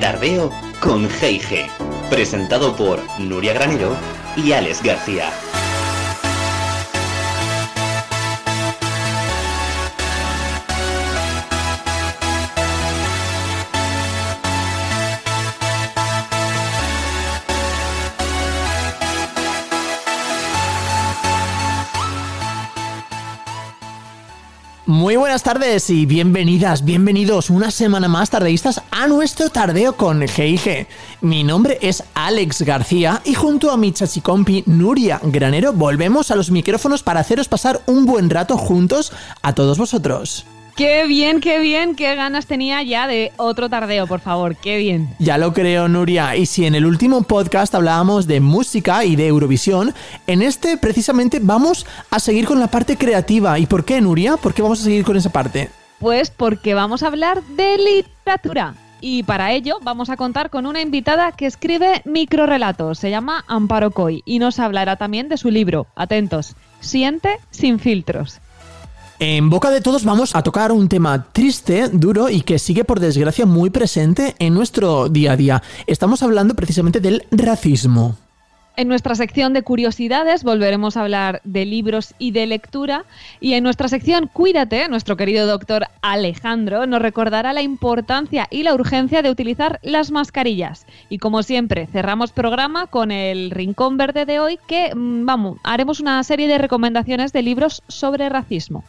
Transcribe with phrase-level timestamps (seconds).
[0.00, 0.50] Tardeo
[0.80, 1.66] con G&G,
[2.08, 3.96] presentado por Nuria Granero
[4.36, 5.32] y Alex García.
[24.96, 30.86] Muy buenas tardes y bienvenidas, bienvenidos una semana más tardeístas a nuestro tardeo con GIG.
[31.20, 36.50] Mi nombre es Alex García y junto a mi chachicompi Nuria Granero volvemos a los
[36.50, 40.46] micrófonos para haceros pasar un buen rato juntos a todos vosotros.
[40.76, 45.08] Qué bien, qué bien, qué ganas tenía ya de otro tardeo, por favor, qué bien.
[45.18, 46.36] Ya lo creo, Nuria.
[46.36, 49.94] Y si en el último podcast hablábamos de música y de Eurovisión,
[50.26, 53.58] en este precisamente vamos a seguir con la parte creativa.
[53.58, 54.36] ¿Y por qué, Nuria?
[54.36, 55.70] ¿Por qué vamos a seguir con esa parte?
[55.98, 58.74] Pues porque vamos a hablar de literatura.
[59.00, 62.98] Y para ello vamos a contar con una invitada que escribe microrelatos.
[62.98, 65.86] Se llama Amparo Coy y nos hablará también de su libro.
[65.96, 66.54] Atentos.
[66.80, 68.40] Siente sin filtros.
[69.18, 73.00] En boca de todos vamos a tocar un tema triste, duro y que sigue por
[73.00, 75.62] desgracia muy presente en nuestro día a día.
[75.86, 78.16] Estamos hablando precisamente del racismo.
[78.76, 83.06] En nuestra sección de curiosidades volveremos a hablar de libros y de lectura
[83.40, 88.74] y en nuestra sección Cuídate, nuestro querido doctor Alejandro nos recordará la importancia y la
[88.74, 90.84] urgencia de utilizar las mascarillas.
[91.08, 96.00] Y como siempre, cerramos programa con el Rincón Verde de hoy que, mm, vamos, haremos
[96.00, 98.84] una serie de recomendaciones de libros sobre racismo.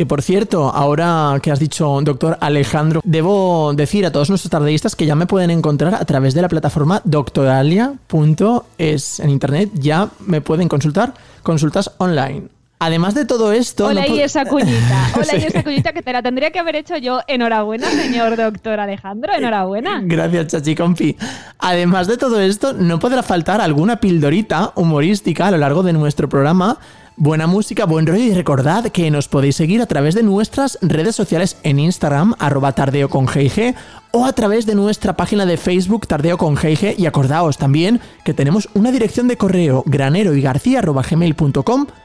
[0.00, 4.96] Que por cierto, ahora que has dicho, doctor Alejandro, debo decir a todos nuestros tardeístas
[4.96, 9.20] que ya me pueden encontrar a través de la plataforma doctoralia.es.
[9.20, 11.12] En internet ya me pueden consultar
[11.42, 12.44] consultas online.
[12.78, 13.88] Además de todo esto.
[13.88, 15.10] Hola, y esa cuñita.
[15.16, 17.20] Hola, y esa cuñita que te la tendría que haber hecho yo.
[17.26, 19.34] Enhorabuena, señor doctor Alejandro.
[19.34, 20.00] Enhorabuena.
[20.02, 21.14] Gracias, Chachi Compi.
[21.58, 26.26] Además de todo esto, no podrá faltar alguna pildorita humorística a lo largo de nuestro
[26.26, 26.78] programa
[27.22, 31.14] Buena música, buen rollo y recordad que nos podéis seguir a través de nuestras redes
[31.14, 33.74] sociales en Instagram, arroba tardeo con GIG,
[34.10, 38.32] o a través de nuestra página de Facebook Tardeo con GIG y acordaos también que
[38.32, 40.42] tenemos una dirección de correo granero y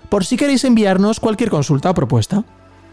[0.10, 2.44] por si queréis enviarnos cualquier consulta o propuesta.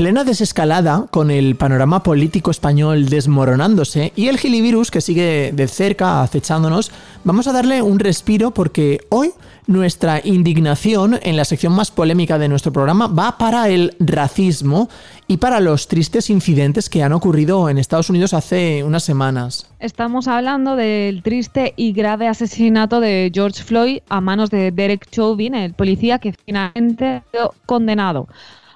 [0.00, 6.22] Plena desescalada, con el panorama político español desmoronándose y el gilivirus que sigue de cerca
[6.22, 6.90] acechándonos,
[7.22, 9.32] vamos a darle un respiro porque hoy
[9.66, 14.88] nuestra indignación en la sección más polémica de nuestro programa va para el racismo
[15.28, 19.70] y para los tristes incidentes que han ocurrido en Estados Unidos hace unas semanas.
[19.80, 25.54] Estamos hablando del triste y grave asesinato de George Floyd a manos de Derek Chauvin,
[25.54, 28.28] el policía que finalmente sido condenado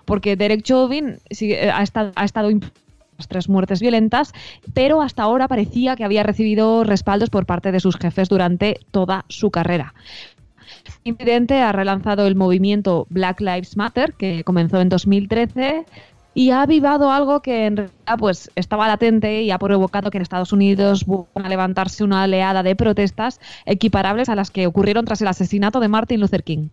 [0.05, 2.51] porque Derek Chauvin eh, ha estado, ha estado
[3.29, 4.33] tres muertes violentas,
[4.73, 9.25] pero hasta ahora parecía que había recibido respaldos por parte de sus jefes durante toda
[9.29, 9.95] su carrera.
[11.05, 15.87] El incidente ha relanzado el movimiento Black Lives Matter, que comenzó en 2013
[16.35, 20.23] y ha avivado algo que en realidad pues, estaba latente y ha provocado que en
[20.23, 25.23] Estados Unidos vuelvan a levantarse una oleada de protestas equiparables a las que ocurrieron tras
[25.23, 26.69] el asesinato de Martin Luther King.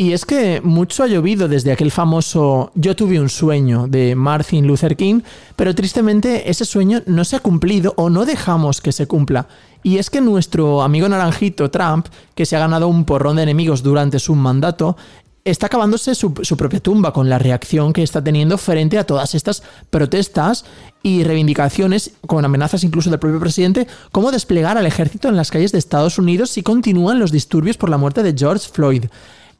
[0.00, 4.64] Y es que mucho ha llovido desde aquel famoso Yo tuve un sueño de Martin
[4.64, 5.22] Luther King,
[5.56, 9.48] pero tristemente ese sueño no se ha cumplido o no dejamos que se cumpla.
[9.82, 12.06] Y es que nuestro amigo naranjito Trump,
[12.36, 14.96] que se ha ganado un porrón de enemigos durante su mandato,
[15.44, 19.64] está acabándose su, propia tumba con la reacción que está teniendo frente a todas estas
[19.90, 20.64] protestas
[21.02, 25.72] y reivindicaciones, con amenazas incluso del propio presidente, como desplegar al ejército en las calles
[25.72, 29.06] de Estados Unidos si continúan los disturbios por la muerte de George Floyd.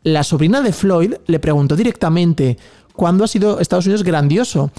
[0.02, 2.56] La sobrina de Floyd le preguntó directamente
[2.94, 4.70] cuándo ha sido Estados Unidos grandioso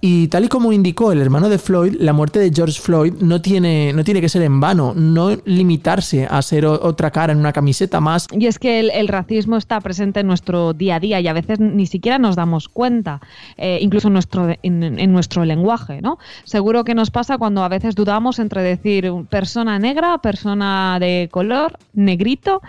[0.00, 3.42] y tal y como indicó el hermano de Floyd, la muerte de George Floyd no
[3.42, 7.52] tiene, no tiene que ser en vano, no limitarse a ser otra cara en una
[7.52, 8.28] camiseta más.
[8.30, 11.58] Y es que el, racismo está presente en nuestro día a día y a veces
[11.58, 13.20] ni siquiera nos damos cuenta,
[13.56, 16.00] eh, incluso en nuestro, en, nuestro lenguaje.
[16.00, 16.18] ¿no?
[16.44, 21.76] Seguro que nos pasa cuando a veces dudamos entre decir persona negra, persona de color,
[21.94, 22.62] negrito,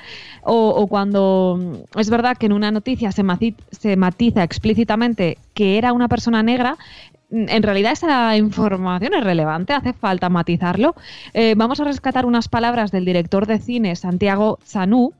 [0.43, 6.41] o, cuando es verdad que en una noticia se matiza explícitamente que era una persona
[6.41, 6.77] negra,
[7.29, 10.95] en realidad esa información es relevante, hace falta matizarlo.
[11.33, 15.11] Eh, vamos a rescatar unas palabras del director de cine Santiago Zanú,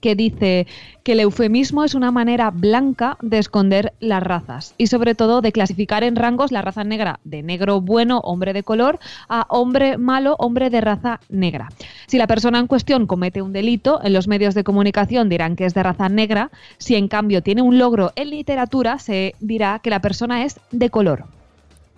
[0.00, 0.66] que dice
[1.02, 5.52] que el eufemismo es una manera blanca de esconder las razas y sobre todo de
[5.52, 8.98] clasificar en rangos la raza negra de negro bueno, hombre de color,
[9.28, 11.68] a hombre malo, hombre de raza negra.
[12.06, 15.66] Si la persona en cuestión comete un delito, en los medios de comunicación dirán que
[15.66, 19.90] es de raza negra, si en cambio tiene un logro en literatura, se dirá que
[19.90, 21.35] la persona es de color.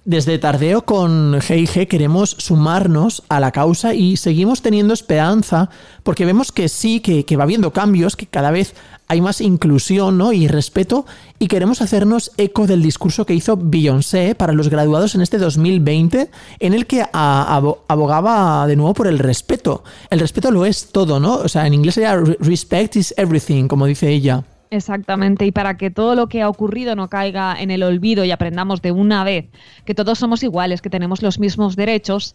[0.05, 5.69] Desde Tardeo con GIG queremos sumarnos a la causa y seguimos teniendo esperanza
[6.03, 8.75] porque vemos que sí, que, va habiendo cambios, que cada vez
[9.09, 10.33] hay más inclusión ¿no?
[10.33, 11.05] y respeto
[11.39, 16.31] y queremos hacernos eco del discurso que hizo Beyoncé para los graduados en este 2020
[16.61, 19.85] en el que abogaba de nuevo por el respeto.
[20.09, 21.35] El respeto lo es todo, ¿no?
[21.37, 24.45] O sea, en inglés sería respect is everything, como dice ella.
[24.71, 28.31] Exactamente, y para que todo lo que ha ocurrido no caiga en el olvido y
[28.31, 29.47] aprendamos de una vez
[29.85, 32.35] que todos somos iguales, que tenemos los mismos derechos,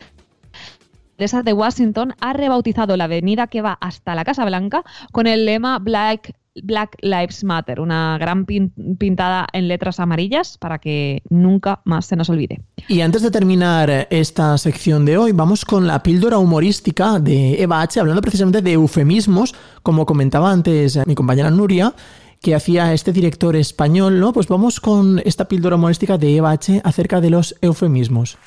[1.18, 5.46] esa de Washington ha rebautizado la avenida que va hasta la Casa Blanca con el
[5.46, 12.08] lema Black, Black Lives Matter, una gran pintada en letras amarillas para que nunca más
[12.08, 12.62] se nos olvide.
[12.88, 17.82] Y antes de terminar esta sección de hoy, vamos con la píldora humorística de Eva
[17.82, 21.94] H, hablando precisamente de eufemismos, como comentaba antes mi compañera Nuria
[22.44, 24.34] que hacía este director español, ¿no?
[24.34, 28.38] Pues vamos con esta píldora humorística de Eva H acerca de los eufemismos.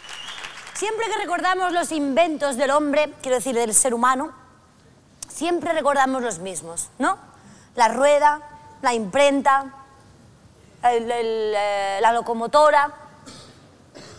[0.74, 4.32] Siempre que recordamos los inventos del hombre, quiero decir del ser humano,
[5.26, 7.16] siempre recordamos los mismos, ¿no?
[7.74, 8.42] La rueda,
[8.82, 9.72] la imprenta,
[10.82, 12.92] eh, la locomotora,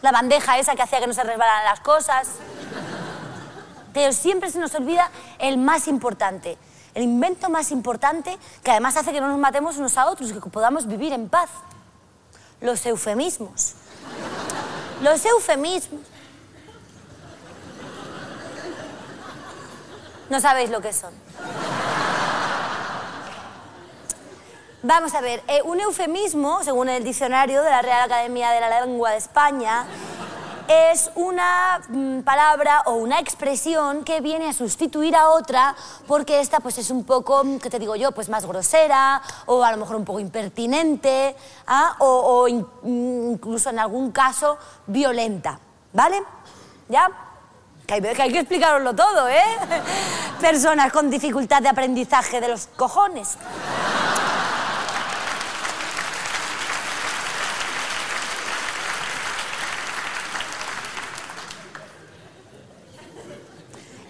[0.02, 2.30] la bandeja esa que hacía que no se resbalaran las cosas.
[3.94, 6.58] Pero siempre se nos olvida el más importante,
[6.98, 10.40] el invento más importante que además hace que no nos matemos unos a otros, que
[10.50, 11.52] podamos vivir en paz.
[12.60, 13.76] Los eufemismos.
[15.04, 16.02] Los eufemismos.
[20.32, 21.14] No sabéis lo que son.
[24.82, 28.82] Vamos a ver, eh, un eufemismo, según el diccionario de la Real Academia de la
[28.82, 29.86] Lengua de España,
[30.68, 35.76] es una mm, palabra o una expresión que viene a sustituir a otra
[36.08, 38.12] porque esta pues es un poco, mm, ¿qué te digo yo?
[38.12, 41.36] Pues más grosera o a lo mejor un poco impertinente
[41.68, 41.96] ¿ah?
[42.00, 45.60] o, mm, incluso en algún caso violenta,
[45.94, 46.22] ¿vale?
[46.90, 47.10] ¿Ya?
[47.86, 49.42] Que que hay que explicaroslo todo, ¿eh?
[50.42, 53.38] Personas con dificultad de aprendizaje de los cojones.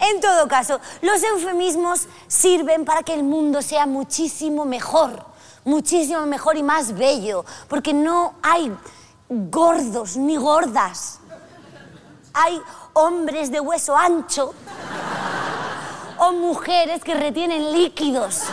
[0.09, 5.25] En todo caso, los eufemismos sirven para que el mundo sea muchísimo mejor,
[5.65, 8.75] muchísimo mejor y más bello, porque no hay
[9.29, 11.19] gordos ni gordas.
[12.33, 12.61] Hay
[12.93, 14.53] hombres de hueso ancho
[16.19, 18.43] o mujeres que retienen líquidos.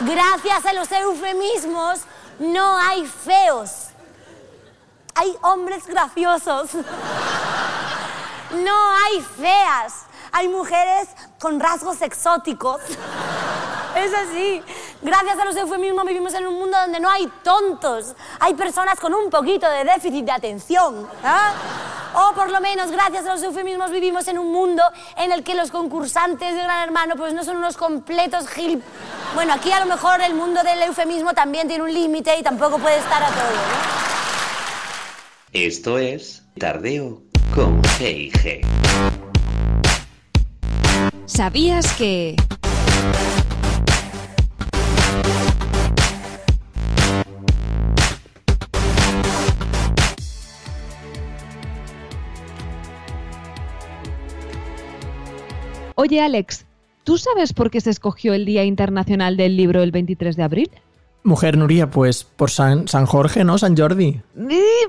[0.00, 2.00] Gracias a los eufemismos
[2.38, 3.88] no hay feos.
[5.14, 6.70] Hay hombres graciosos.
[8.50, 10.05] No hay feas
[10.36, 11.08] hay mujeres
[11.40, 12.82] con rasgos exóticos.
[13.96, 14.62] Es así.
[15.00, 18.14] Gracias a los eufemismos vivimos en un mundo donde no hay tontos.
[18.40, 21.08] Hay personas con un poquito de déficit de atención.
[21.24, 21.54] ¿ah?
[22.14, 24.82] O por lo menos gracias a los eufemismos vivimos en un mundo
[25.16, 28.82] en el que los concursantes de Gran Hermano pues no son unos completos gil...
[29.34, 32.78] Bueno, aquí a lo mejor el mundo del eufemismo también tiene un límite y tampoco
[32.78, 33.58] puede estar a todo.
[35.52, 37.22] Esto es Tardeo
[37.54, 38.62] con G&G.
[41.26, 42.36] ¿Sabías que...
[55.96, 56.64] Oye, Alex,
[57.02, 60.70] ¿tú sabes por qué se escogió el Día Internacional del Libro el 23 de abril?
[61.26, 63.58] Mujer Nuria, pues por San, San Jorge, ¿no?
[63.58, 64.20] San Jordi.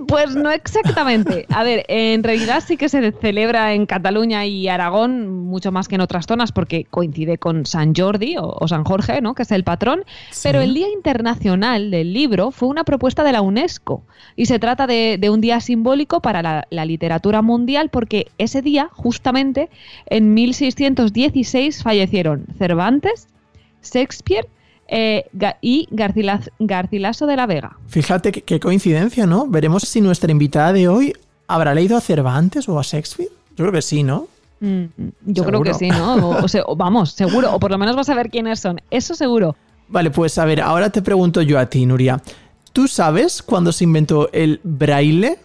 [0.07, 1.47] Pues no exactamente.
[1.49, 5.95] A ver, en realidad sí que se celebra en Cataluña y Aragón mucho más que
[5.95, 9.33] en otras zonas porque coincide con San Jordi o, San Jorge, ¿no?
[9.33, 10.03] Que es el patrón.
[10.43, 14.03] Pero el Día Internacional del Libro fue una propuesta de la UNESCO
[14.35, 18.89] y se trata de, un día simbólico para la, la literatura mundial porque ese día,
[18.93, 19.69] justamente,
[20.05, 23.27] en 1616 fallecieron Cervantes,
[23.81, 24.47] Shakespeare
[24.87, 25.25] eh,
[25.61, 27.77] y Garcilaso de la Vega.
[27.87, 29.47] Fíjate qué coincidencia, ¿no?
[29.47, 31.13] Veremos si nuestra invitada de hoy
[31.47, 33.31] habrá leído a Cervantes o a Shakespeare.
[33.55, 34.27] Yo creo que sí, ¿no?
[34.59, 34.85] Mm,
[35.25, 36.39] yo creo que sí, ¿no?
[36.65, 38.81] O, vamos, seguro, o por lo menos vas a ver quiénes son.
[38.89, 39.55] Eso seguro.
[39.87, 42.21] Vale, pues a ver, ahora te pregunto yo a ti, Nuria.
[42.73, 45.37] ¿Tú sabes cuándo se inventó el braille?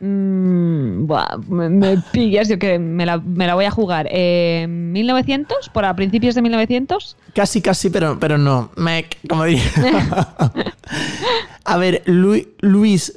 [0.00, 1.06] Mm,
[1.48, 4.08] me, pillas, yo que me la, voy a jugar.
[4.10, 5.70] Eh, ¿1900?
[5.72, 7.16] ¿Por a principios de 1900?
[7.34, 8.70] Casi, casi, pero, pero no.
[8.76, 9.62] Mec, como diría.
[11.64, 13.14] a ver, Luis.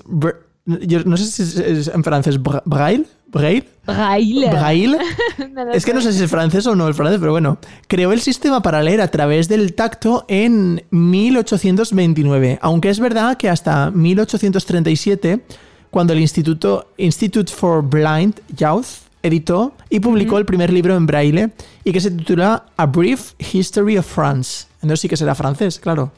[0.65, 2.39] yo no sé si es en francés.
[2.65, 3.05] Braille.
[3.27, 3.63] Braille.
[3.85, 4.50] Braille.
[4.50, 4.97] Braille.
[5.73, 7.59] es que no sé si es francés o no el francés, pero bueno.
[7.88, 12.59] Creó el sistema para leer a través del tacto en 1829.
[12.61, 15.45] Aunque es verdad que hasta 1837
[15.91, 21.51] cuando el Instituto Institute for Blind Youth editó y publicó el primer libro en braille
[21.83, 24.65] y que se titula A Brief History of France.
[24.75, 26.12] Entonces sí que será francés, claro.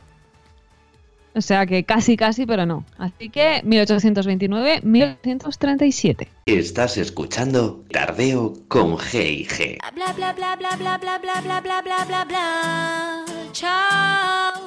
[1.36, 2.86] O sea que casi, casi, pero no.
[2.98, 6.28] Así que 1829-1937.
[6.46, 9.80] Estás escuchando Tardeo con G y G.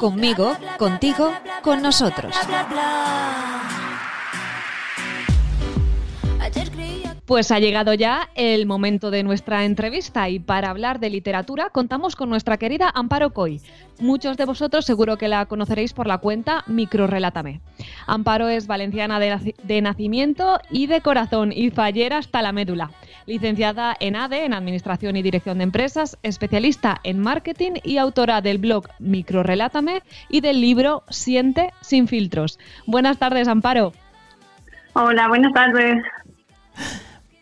[0.00, 1.32] Conmigo, contigo,
[1.62, 2.34] con nosotros.
[7.26, 12.14] Pues ha llegado ya el momento de nuestra entrevista y para hablar de literatura contamos
[12.14, 13.60] con nuestra querida Amparo Coy.
[13.98, 17.60] Muchos de vosotros seguro que la conoceréis por la cuenta Microrelátame.
[18.06, 22.92] Amparo es valenciana de, nacimiento y de corazón y fallera hasta la médula.
[23.26, 28.58] Licenciada en ADE, en Administración y Dirección de Empresas, especialista en marketing y autora del
[28.58, 32.60] blog Microrelátame y del libro Siente sin filtros.
[32.86, 33.92] Buenas tardes, Amparo.
[34.92, 36.04] Hola, buenas tardes.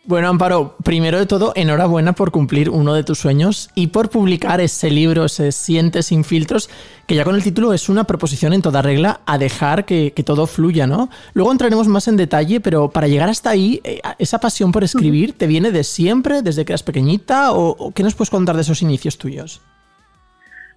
[0.07, 4.61] Bueno, Amparo, primero de todo, enhorabuena por cumplir uno de tus sueños y por publicar
[4.61, 6.69] ese libro, Se Siente sin filtros,
[7.07, 10.45] que ya con el título es una proposición en toda regla a dejar que, todo
[10.45, 11.09] fluya, ¿no?
[11.33, 15.33] Luego entraremos más en detalle, pero para llegar hasta ahí, eh, ¿esa pasión por escribir
[15.33, 18.83] te viene de siempre, desde que eras pequeñita, o, qué nos puedes contar de esos
[18.83, 19.59] inicios tuyos?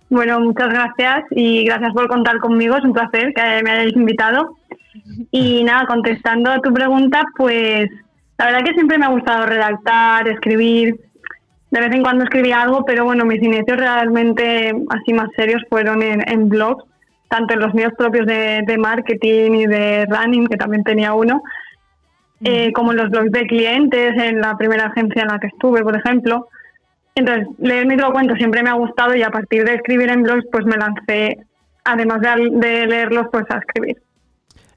[0.09, 4.57] Bueno, muchas gracias y gracias por contar conmigo, es un placer que me hayáis invitado.
[5.31, 7.91] Y nada, contestando a tu pregunta, pues
[8.39, 11.01] la verdad que siempre me ha gustado redactar, escribir.
[11.71, 16.03] De vez en cuando escribí algo, pero bueno, mis inicios realmente así más serios fueron
[16.03, 16.85] en, blogs,
[17.29, 21.43] tanto en los míos propios de, marketing y de running, que también tenía uno,
[22.43, 25.83] eh, como en los blogs de clientes, en la primera agencia en la que estuve,
[25.83, 26.49] por ejemplo.
[27.17, 30.65] Entonces, leer microcuentos siempre me ha gustado y a partir de escribir en blogs, pues
[30.65, 31.39] me lancé,
[31.85, 34.01] además de, de leerlos, pues a escribir.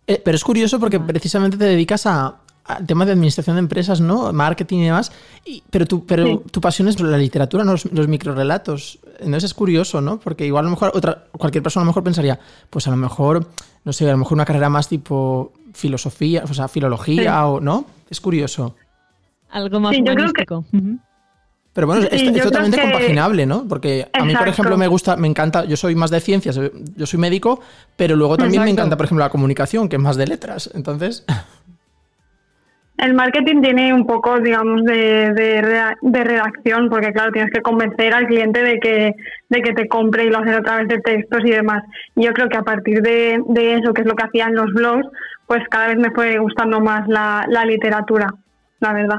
[0.07, 2.41] Eh, pero es curioso porque precisamente te dedicas a,
[2.85, 4.31] tema de administración de empresas, ¿no?
[4.33, 5.11] Marketing y demás.
[5.69, 8.99] pero tu, pero tu pasión es la literatura, no los, microrelatos.
[9.19, 10.19] Entonces es curioso, ¿no?
[10.19, 12.39] Porque igual a lo mejor otra, cualquier persona a lo mejor pensaría,
[12.69, 13.47] pues a lo mejor,
[13.83, 17.85] no sé, a lo mejor una carrera más tipo filosofía, o sea, filología, o ¿no?
[18.09, 18.75] Es curioso.
[19.49, 20.03] Algo más sí,
[21.73, 23.67] Pero bueno, es, totalmente compaginable, ¿no?
[23.67, 26.59] Porque a mí, por ejemplo, me gusta, me encanta, yo soy más de ciencias,
[26.95, 27.59] yo soy médico,
[27.95, 30.69] pero luego también me encanta, por ejemplo, la comunicación, que es más de letras.
[30.73, 31.25] Entonces.
[33.01, 38.27] El marketing tiene un poco, digamos, de, de, redacción, porque claro, tienes que convencer al
[38.27, 39.15] cliente de que,
[39.49, 41.83] de que te compre y lo haces a través de textos y demás.
[42.15, 45.07] Yo creo que a partir de, eso, que es lo que hacían los blogs,
[45.47, 48.27] pues cada vez me fue gustando más la, la literatura,
[48.79, 49.17] la verdad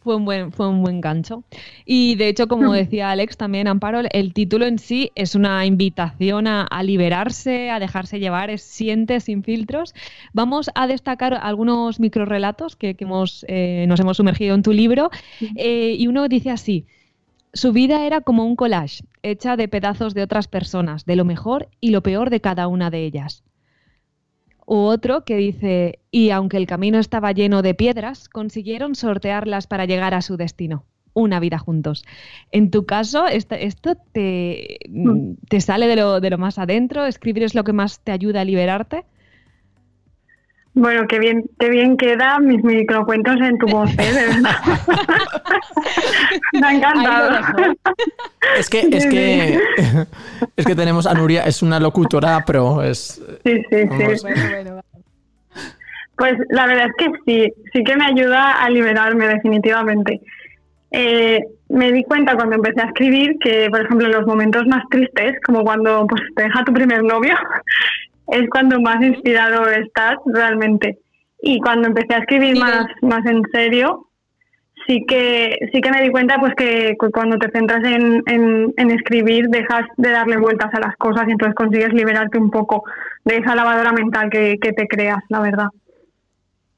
[0.00, 1.44] fue un buen, fue un buen gancho.
[1.84, 6.46] Y de hecho, como decía Alex también, Amparo, el título en sí es una invitación
[6.46, 9.94] a, liberarse, a dejarse llevar, es siente sin filtros.
[10.32, 15.10] Vamos a destacar algunos microrelatos que, que hemos, eh, nos hemos sumergido en tu libro.
[15.56, 16.86] Eh, y uno dice así.
[17.52, 21.68] Su vida era como un collage, hecha de pedazos de otras personas, de lo mejor
[21.80, 23.42] y lo peor de cada una de ellas
[24.70, 29.84] u otro que dice, y aunque el camino estaba lleno de piedras, consiguieron sortearlas para
[29.84, 30.84] llegar a su destino.
[31.12, 32.04] Una vida juntos.
[32.52, 33.56] En tu caso, esto,
[34.12, 35.32] te, mm.
[35.48, 38.42] te, sale de lo, de lo más adentro, escribir es lo que más te ayuda
[38.42, 39.06] a liberarte.
[40.74, 44.12] Bueno, qué bien, qué bien queda mis microcuentos en tu voz, ¿eh?
[44.12, 44.56] De verdad.
[46.60, 47.74] Me ha encantado.
[48.56, 49.58] Es que, es que,
[50.56, 53.20] es que tenemos a Nuria, es una locutora, pero es.
[53.44, 54.28] Sí, sí, sí.
[56.16, 60.20] Pues la verdad es que sí, sí que me ayuda a liberarme definitivamente.
[60.92, 64.82] Eh, me di cuenta cuando empecé a escribir que, por ejemplo, en los momentos más
[64.90, 67.34] tristes, como cuando pues, te deja tu primer novio,
[68.28, 70.98] es cuando más inspirado estás realmente.
[71.42, 74.08] Y cuando empecé a escribir más, más en serio,
[74.86, 79.48] sí que sí que me di cuenta pues que cuando te centras en, en, escribir
[79.48, 82.84] dejas de darle vueltas a las cosas y entonces consigues liberarte un poco
[83.24, 85.68] de esa lavadora mental que, que te creas, la verdad.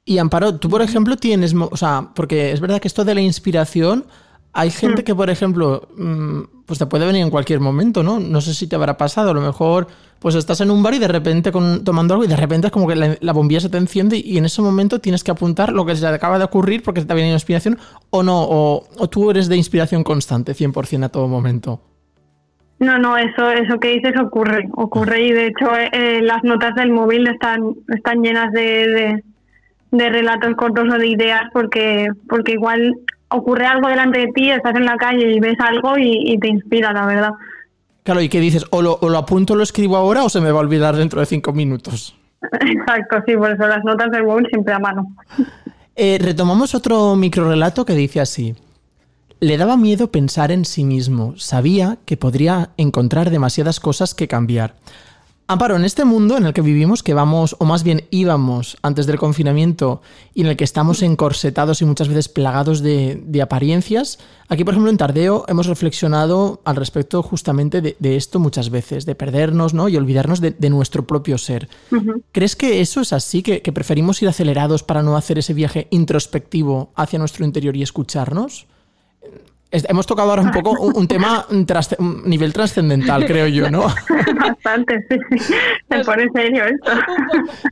[0.05, 3.21] Y Amparo, tú por ejemplo tienes, o sea, porque es verdad que esto de la
[3.21, 4.05] inspiración,
[4.53, 5.05] hay gente mm.
[5.05, 8.19] que por ejemplo, mm, pues te puede venir en cualquier momento, ¿no?
[8.19, 9.87] No sé si te habrá pasado, a lo mejor
[10.19, 12.71] pues estás en un bar y de repente con, tomando algo y de repente es
[12.71, 15.85] como que la, bombilla se te enciende y en ese momento tienes que apuntar lo
[15.85, 17.77] que se te acaba de ocurrir porque te ha venido inspiración
[18.09, 21.81] o no, o, tú eres de inspiración constante 100% a todo momento.
[22.79, 26.73] No, no, eso, eso que dices ocurre, ocurre y de hecho eh, eh, las notas
[26.75, 29.21] del móvil están, están llenas de,
[29.91, 32.95] de, relatos cortos o de ideas porque, porque igual
[33.33, 36.93] ocurre algo delante de ti, estás en la calle y ves algo y te inspira,
[36.93, 37.31] la verdad.
[38.03, 38.65] Claro, ¿y qué dices?
[38.69, 41.53] ¿O lo, apunto, lo escribo ahora o se me va a olvidar dentro de cinco
[41.53, 42.15] minutos?
[42.51, 45.15] Exacto, sí, por eso las notas del móvil siempre a mano.
[45.95, 48.55] Eh, retomamos otro microrelato que dice así.
[49.39, 54.75] Le daba miedo pensar en sí mismo, sabía que podría encontrar demasiadas cosas que cambiar.
[55.45, 59.05] Amparo, en este mundo en el que vivimos, que vamos, o más bien íbamos antes
[59.07, 60.01] del confinamiento,
[60.33, 64.89] y en el que estamos encorsetados y muchas veces plagados de, apariencias, aquí, por ejemplo,
[64.89, 69.89] en Tardeo hemos reflexionado al respecto justamente de, esto muchas veces, de perdernos ¿no?
[69.89, 71.67] y olvidarnos de, nuestro propio ser.
[72.31, 75.87] ¿Crees que eso es así, que, que preferimos ir acelerados para no hacer ese viaje
[75.91, 78.65] introspectivo hacia nuestro interior y escucharnos?
[79.73, 83.87] Hemos tocado ahora un poco un, tema, un, nivel trascendental, creo yo, ¿no?
[84.39, 85.37] Bastante, sí.
[85.89, 86.91] Se pone serio esto.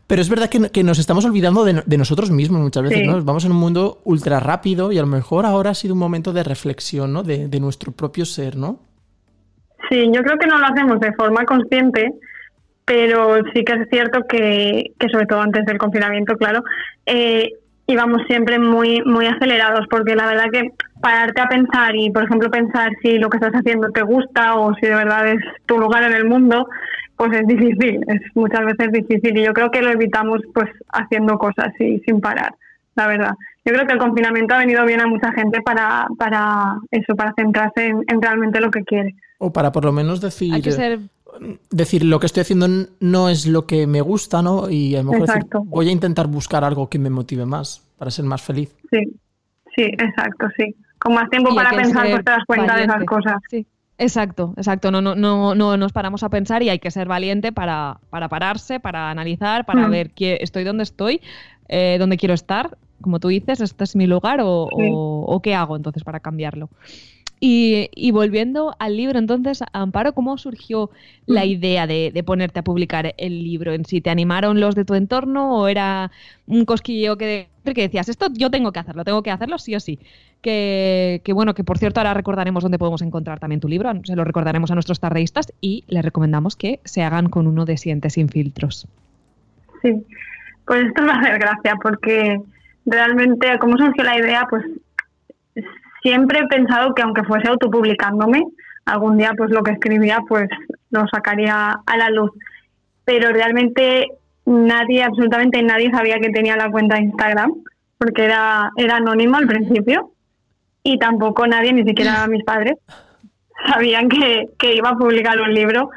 [0.08, 3.22] Pero es verdad que, nos estamos olvidando de, nosotros mismos muchas veces, ¿no?
[3.24, 6.34] Vamos en un mundo ultra rápido y a lo mejor ahora ha sido un momento
[6.34, 7.24] de reflexión, ¿no?
[7.24, 8.80] De, nuestro propio ser, ¿no?
[9.88, 12.12] Sí, yo creo que no lo hacemos de forma consciente,
[12.86, 16.64] pero sí que es cierto que, que sobre todo antes del confinamiento, claro,
[17.06, 17.52] eh,
[17.88, 22.50] íbamos siempre muy, muy acelerados, porque la verdad que pararte a pensar y, por ejemplo,
[22.50, 26.04] pensar si lo que estás haciendo te gusta o si de verdad es tu lugar
[26.04, 26.68] en el mundo,
[27.18, 31.38] pues es difícil, es muchas veces difícil y yo creo que lo evitamos pues haciendo
[31.38, 32.56] cosas y sin parar,
[32.96, 33.34] la verdad.
[33.64, 37.34] Yo creo que el confinamiento ha venido bien a mucha gente para, para eso, para
[37.34, 39.14] centrarse en, realmente lo que quiere.
[39.38, 40.52] O para por lo menos decir...
[41.70, 42.68] Decir, lo que estoy haciendo
[43.00, 44.70] no es lo que me gusta, ¿no?
[44.70, 48.12] Y a lo mejor decir, voy a intentar buscar algo que me motive más, para
[48.12, 48.76] ser más feliz.
[48.90, 49.00] Sí,
[49.76, 53.36] sí, exacto, sí con más tiempo para pensar, pues te das cuenta de esas cosas.
[53.50, 53.66] Sí.
[53.98, 54.92] Exacto, exacto.
[54.92, 58.30] No, no, no, no nos paramos a pensar y hay que ser valiente para, para
[58.30, 59.92] pararse, para analizar, para mm.
[59.92, 61.22] ver qué estoy donde estoy,
[61.70, 62.78] eh, dónde quiero estar.
[63.02, 66.70] Como tú dices, este es mi lugar o, o qué hago entonces para cambiarlo.
[67.44, 70.92] Y, volviendo al libro, entonces, Amparo, ¿cómo surgió
[71.26, 74.00] la idea de, ponerte a publicar el libro en sí?
[74.00, 76.12] ¿Te animaron los de tu entorno o era
[76.46, 79.80] un cosquilleo que, que decías, esto yo tengo que hacerlo, tengo que hacerlo sí o
[79.80, 79.98] sí?
[80.44, 84.24] Que, bueno, que por cierto ahora recordaremos dónde podemos encontrar también tu libro, se lo
[84.24, 88.30] recordaremos a nuestros tardeístas y les recomendamos que se hagan con uno de Sientes sin
[88.30, 88.88] filtros.
[89.82, 90.06] Sí,
[90.68, 92.40] pues esto me hace gracia porque
[92.86, 94.46] realmente, ¿cómo surgió la idea?
[94.48, 94.64] Pues
[96.02, 98.44] siempre he pensado que aunque fuese autopublicándome,
[98.86, 100.50] algún día pues lo que escribía pues
[100.90, 102.32] lo sacaría a la luz.
[103.06, 104.08] Pero realmente
[104.46, 107.54] nadie, absolutamente nadie sabía que tenía la cuenta de Instagram,
[107.98, 110.12] porque era, era anónimo al principio,
[110.84, 112.78] y tampoco nadie, ni siquiera mis padres,
[113.68, 115.90] sabían que, iba a publicar un libro.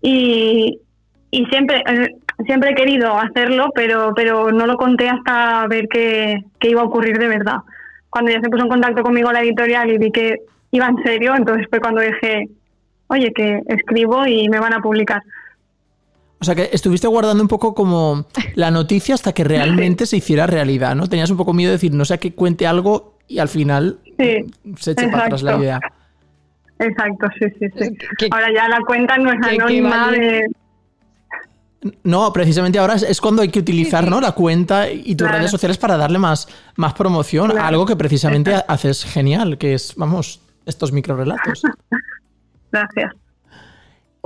[0.00, 0.80] Y,
[1.30, 6.44] y siempre, eh, siempre he querido hacerlo, pero, pero no lo conté hasta ver que,
[6.60, 7.58] que iba a ocurrir de verdad
[8.10, 10.36] cuando ya se puso en contacto conmigo la editorial y vi que
[10.70, 12.48] iba en serio, entonces fue cuando dije,
[13.08, 15.22] oye, que escribo y me van a publicar.
[16.40, 20.46] O sea que estuviste guardando un poco como la noticia hasta que realmente se hiciera
[20.46, 21.08] realidad, ¿no?
[21.08, 23.98] Tenías un poco miedo de decir, no sé, que cuente algo y al final
[24.76, 25.80] se eche para atrás la idea.
[26.78, 27.66] Exacto, sí, sí,
[28.18, 28.28] sí.
[28.30, 30.46] Ahora ya la cuenta no es anónima de...
[32.02, 34.20] No, precisamente ahora es, cuando hay que utilizar ¿no?
[34.20, 38.52] la cuenta y tus redes sociales para darle más, más promoción a algo que precisamente
[38.66, 41.62] haces genial, que es, vamos, estos microrelatos.
[42.72, 43.12] Gracias.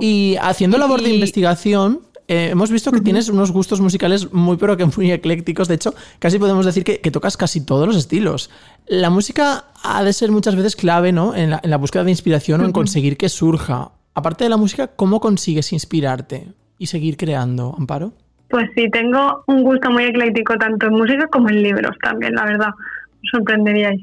[0.01, 4.79] Y haciendo labor de investigación, eh, hemos visto que tienes unos gustos musicales muy, pero
[4.79, 5.69] que muy eclécticos.
[5.69, 8.49] De hecho, casi podemos decir que, que tocas casi todos los estilos.
[8.87, 11.35] La música ha de ser muchas veces clave, ¿no?
[11.35, 13.93] En la, en la búsqueda de inspiración o en conseguir que surja.
[14.15, 18.13] Aparte de la música, ¿cómo consigues inspirarte y seguir creando, Amparo?
[18.49, 22.45] Pues sí, tengo un gusto muy ecléctico tanto en música como en libros también, la
[22.45, 22.71] verdad.
[22.71, 24.01] Os sorprenderíais.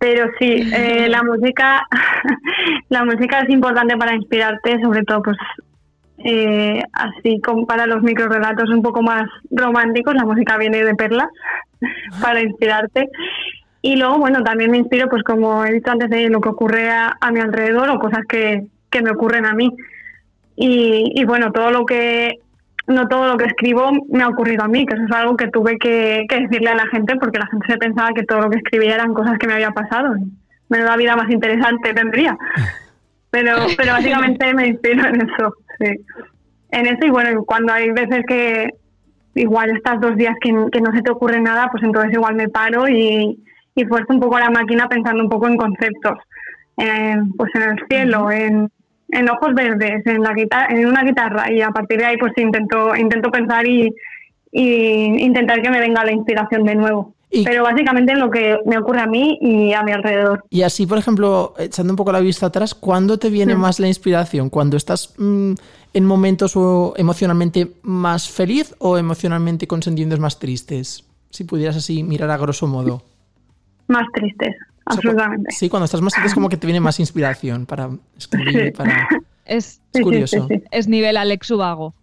[0.00, 1.86] Pero sí, eh, la música,
[2.88, 5.36] la música es importante para inspirarte, sobre todo, pues
[6.24, 11.28] eh, así como para los microrelatos un poco más románticos, la música viene de perlas
[12.20, 13.08] para inspirarte.
[13.82, 16.90] Y luego, bueno, también me inspiro, pues como he dicho antes, de lo que ocurre
[16.90, 19.72] a, a mi alrededor o cosas que, que me ocurren a mí.
[20.62, 22.38] Y, y, bueno, todo lo que,
[22.86, 25.48] no todo lo que escribo me ha ocurrido a mí, que eso es algo que
[25.48, 28.50] tuve que, que decirle a la gente porque la gente se pensaba que todo lo
[28.50, 30.14] que escribía eran cosas que me había pasado.
[30.68, 32.36] Menuda vida más interesante tendría.
[33.30, 35.94] Pero, pero básicamente me inspiro en eso, sí.
[36.72, 38.68] En eso y bueno, cuando hay veces que
[39.36, 42.50] igual estás dos días que, que no se te ocurre nada, pues entonces igual me
[42.50, 43.42] paro y,
[43.74, 46.18] y fuerzo un poco la máquina pensando un poco en conceptos.
[46.76, 48.70] Eh, pues en el cielo, en,
[49.12, 52.32] en ojos verdes, en la guitarra, en una guitarra y a partir de ahí pues
[52.36, 53.92] intento intento pensar y,
[54.52, 57.14] y intentar que me venga la inspiración de nuevo.
[57.32, 60.42] Y- Pero básicamente en lo que me ocurre a mí y a mi alrededor.
[60.50, 63.60] Y así, por ejemplo, echando un poco la vista atrás, ¿cuándo te viene Mm.
[63.60, 64.50] más la inspiración?
[64.50, 65.52] ¿Cuando estás mm,
[65.94, 71.04] en momentos o emocionalmente más feliz o emocionalmente con sentimientos más tristes?
[71.30, 73.02] Si pudieras así mirar a grosso modo.
[73.86, 74.56] Más tristes,
[74.90, 75.50] O sea, absolutamente.
[75.52, 79.08] Sí, cuando estás más triste es como que te viene más inspiración para escribir, para...
[79.46, 80.46] Es, curioso.
[80.48, 80.62] sí, sí.
[80.70, 81.94] es nivel Alex Ubago.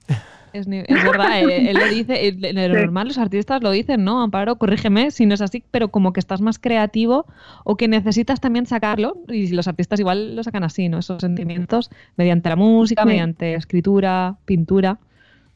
[0.54, 2.82] Es, verdad, eh, él lo dice, eh, de lo Sí.
[2.82, 4.22] normal los artistas lo dicen, ¿no?
[4.22, 7.26] Amparo, corrígeme si no es así, pero como que estás más creativo
[7.64, 10.98] o que necesitas también sacarlo, y los artistas igual lo sacan así, ¿no?
[10.98, 13.08] Esos sentimientos mediante la música, Sí.
[13.08, 14.98] mediante escritura, pintura.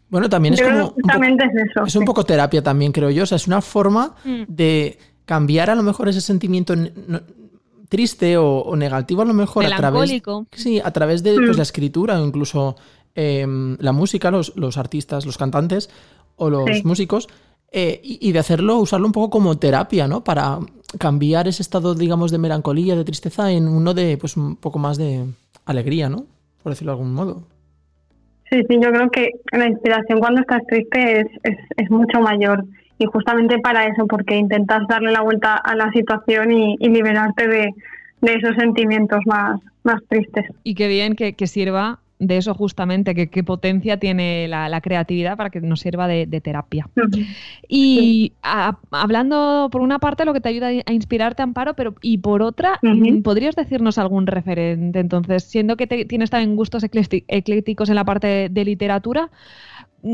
[0.09, 0.93] Bueno, también es Yo como...
[1.23, 1.85] un es eso.
[1.85, 3.23] Es un poco terapia también, creo yo.
[3.23, 4.43] O sea, es una forma Mm.
[4.47, 4.97] de
[5.33, 6.73] cambiar a lo mejor ese sentimiento
[7.87, 11.45] triste o, o negativo a lo mejor a través, sí, a través de Mm.
[11.45, 12.75] pues, la escritura o incluso
[13.15, 15.89] em, la música, los, los artistas, los cantantes
[16.37, 16.81] o los Sí.
[16.85, 17.27] músicos,
[17.71, 20.23] eh, y, y de hacerlo, usarlo un poco como terapia, ¿no?
[20.23, 20.59] Para
[20.97, 24.97] cambiar ese estado, digamos, de melancolía, de tristeza en uno de, pues, un poco más
[24.97, 25.25] de
[25.65, 26.25] alegría, ¿no?
[26.63, 27.43] Por decirlo de algún modo.
[28.49, 32.65] Sí, sí, yo creo que la inspiración cuando estás triste es, es, es mucho mayor.
[33.01, 37.47] Y justamente para eso, porque intentas darle la vuelta a la situación y, y liberarte
[37.47, 37.69] de,
[38.21, 40.45] de esos sentimientos más, más tristes.
[40.63, 44.79] Y qué bien que, que sirva de eso justamente, que qué potencia tiene la, la
[44.81, 46.87] creatividad para que nos sirva de, de terapia.
[47.67, 52.19] Y a- hablando por una parte lo que te ayuda a inspirarte, Amparo, pero y
[52.19, 54.99] por otra, mm, ¿podrías decirnos algún referente?
[54.99, 59.31] Entonces, siendo que te- tienes también gustos eclécti- eclécticos en la parte de, de literatura,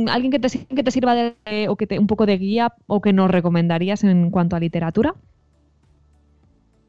[0.10, 1.36] ¿alguien que te, que te sirva de,
[1.70, 5.16] o que te, un poco de guía o que nos recomendarías en cuanto a literatura?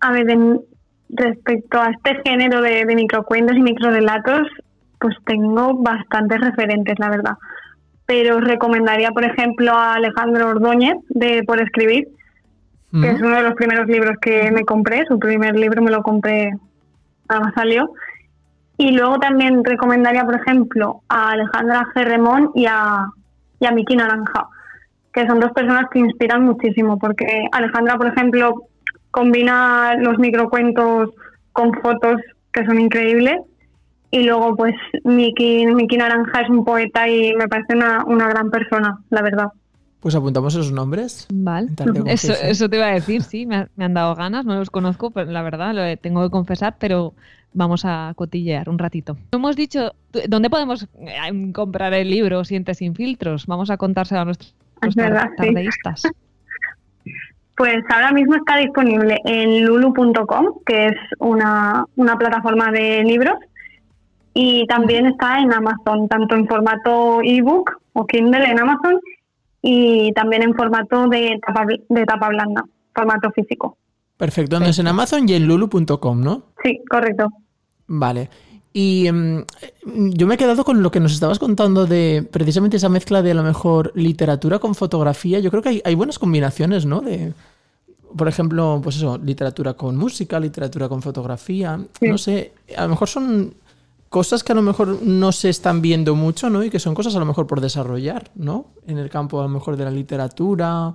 [0.00, 0.60] A ver, en-
[1.10, 4.46] respecto a este género de, de microcuentos y microrelatos,
[5.00, 7.32] pues tengo bastantes referentes, la verdad.
[8.06, 12.08] Pero os recomendaría, por ejemplo, a Alejandro Ordóñez de Por Escribir,
[12.90, 15.04] que es uno de los primeros libros que me compré.
[15.06, 16.52] Su primer libro me lo compré,
[17.28, 17.92] nada más salió.
[18.78, 22.04] Y luego también recomendaría, por ejemplo, a Alejandra G.
[22.04, 23.06] Remón y a,
[23.60, 24.46] y a Miki Naranja,
[25.12, 28.54] que son dos personas que inspiran muchísimo, porque Alejandra, por ejemplo,
[29.10, 31.10] combina los microcuentos
[31.52, 32.20] con fotos
[32.52, 33.38] que son increíbles.
[34.10, 38.48] Y luego, pues, Miki, Miki Naranja es un poeta y me parece una, una gran
[38.50, 39.48] persona, la verdad.
[40.00, 41.26] Pues apuntamos esos nombres.
[41.34, 41.68] Vale.
[42.06, 42.50] Eso, jefe.
[42.50, 45.10] eso te iba a decir, sí, me, ha- me han dado ganas, no los conozco,
[45.10, 47.12] pero la verdad lo tengo que confesar, pero
[47.52, 49.16] vamos a cotillear un ratito.
[49.32, 53.46] Hemos dicho, ¿tú- ¿dónde podemos eh, comprar el libro Sientes sin filtros?
[53.46, 54.54] Vamos a contárselo a nuestros
[54.94, 55.46] verdad, sí.
[55.46, 56.02] tardeístas.
[57.56, 63.34] Pues ahora mismo está disponible en lulu.com, que es una, una plataforma de libros,
[64.32, 69.00] y también está en Amazon, tanto en formato ebook o Kindle en Amazon,
[69.60, 72.62] y también en formato de tapa, de tapa blanda,
[72.94, 73.76] formato físico.
[74.18, 76.42] Perfecto, entonces en Amazon y en lulu.com, ¿no?
[76.62, 77.28] Sí, correcto.
[77.86, 78.28] Vale.
[78.72, 79.44] Y mm,
[80.10, 83.30] yo me he quedado con lo que nos estabas contando de precisamente esa mezcla de
[83.30, 85.38] a lo mejor literatura con fotografía.
[85.38, 87.00] Yo creo que hay, hay buenas combinaciones, ¿no?
[87.00, 87.32] De,
[88.16, 91.80] por ejemplo, pues eso, literatura con música, literatura con fotografía.
[92.00, 92.08] Sí.
[92.08, 93.54] No sé, a lo mejor son
[94.08, 96.64] cosas que a lo mejor no se están viendo mucho, ¿no?
[96.64, 98.66] Y que son cosas a lo mejor por desarrollar, ¿no?
[98.86, 100.94] En el campo a lo mejor de la literatura,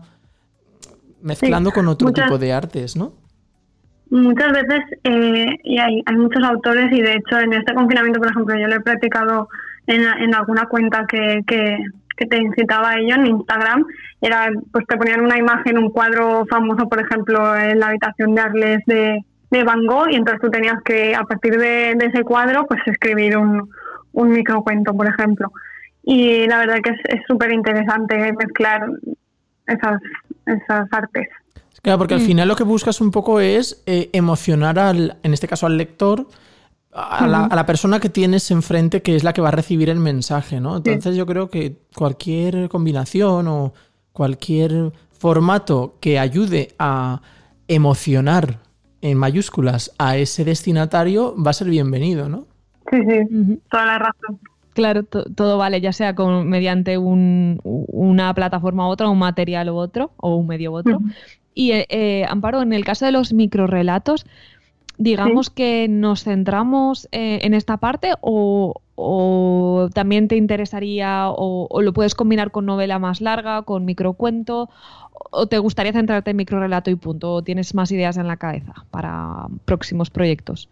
[1.23, 3.13] mezclando con otro muchas- tipo de artes, ¿no?
[4.09, 8.29] Muchas veces, eh, y hay, hay muchos autores, y de hecho en este confinamiento, por
[8.29, 9.49] ejemplo, yo lo he practicado
[9.87, 11.79] en, en alguna cuenta que, que,
[12.15, 13.83] que te incitaba a ello en Instagram.
[14.21, 18.41] Era, pues te ponían una imagen, un cuadro famoso, por ejemplo, en la habitación de
[18.41, 22.23] Arles de, de Van Gogh, y entonces tú tenías que, a partir de, de ese
[22.23, 23.67] cuadro, pues escribir un,
[24.11, 25.51] un microcuento, por ejemplo.
[26.03, 28.85] Y la verdad que es súper interesante mezclar
[29.65, 29.99] esas,
[30.45, 31.27] esas artes.
[31.81, 35.47] Claro, porque al final lo que buscas un poco es eh, emocionar al, en este
[35.47, 36.27] caso al lector,
[36.93, 39.89] a la, a la persona que tienes enfrente, que es la que va a recibir
[39.89, 40.77] el mensaje, ¿no?
[40.77, 43.73] Entonces yo creo que cualquier combinación o
[44.13, 47.21] cualquier formato que ayude a
[47.67, 48.59] emocionar
[49.01, 52.47] en mayúsculas a ese destinatario va a ser bienvenido, ¿no?
[52.89, 54.39] Sí, sí, toda la razón.
[54.73, 59.69] Claro, to- todo vale, ya sea con, mediante un- una plataforma u otra, un material
[59.69, 61.01] u otro, o un medio u otro.
[61.53, 64.25] Y eh, eh, Amparo, en el caso de los microrelatos,
[64.97, 71.81] digamos que nos centramos eh, en esta parte o, o también te interesaría o, o
[71.81, 74.69] lo puedes combinar con novela más larga, con microcuento,
[75.31, 78.73] o te gustaría centrarte en microrelato y punto, o tienes más ideas en la cabeza
[78.91, 80.69] para próximos proyectos.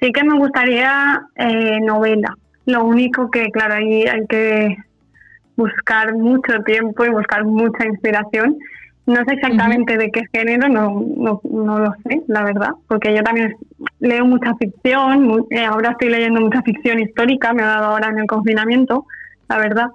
[0.00, 2.36] Sí que me gustaría eh, novela.
[2.66, 4.76] Lo único que, claro, ahí hay que
[5.56, 8.56] buscar mucho tiempo y buscar mucha inspiración.
[9.06, 13.22] No sé exactamente de qué género, no, no, no lo sé, la verdad, porque yo
[13.22, 13.54] también
[14.00, 18.08] leo mucha ficción, mu- eh, ahora estoy leyendo mucha ficción histórica, me ha dado ahora
[18.08, 19.06] en el confinamiento,
[19.48, 19.86] la verdad,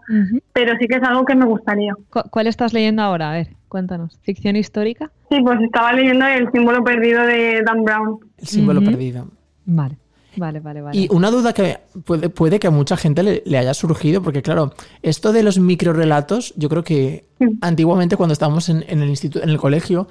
[0.53, 1.93] pero sí que es algo que me gustaría.
[2.09, 3.31] ¿Cu- ¿Cuál estás leyendo ahora?
[3.31, 4.17] A ver, cuéntanos.
[4.23, 5.11] ¿Ficción histórica?
[5.29, 8.17] Sí, pues estaba leyendo El símbolo perdido de Dan Brown.
[8.37, 9.27] El símbolo perdido.
[9.65, 9.97] Vale,
[10.37, 10.97] vale, vale, vale.
[10.97, 14.41] Y una duda que puede, puede que a mucha gente le, le haya surgido, porque
[14.41, 17.25] claro, esto de los microrelatos, yo creo que
[17.61, 20.07] antiguamente cuando estábamos en, en el instituto, en el colegio,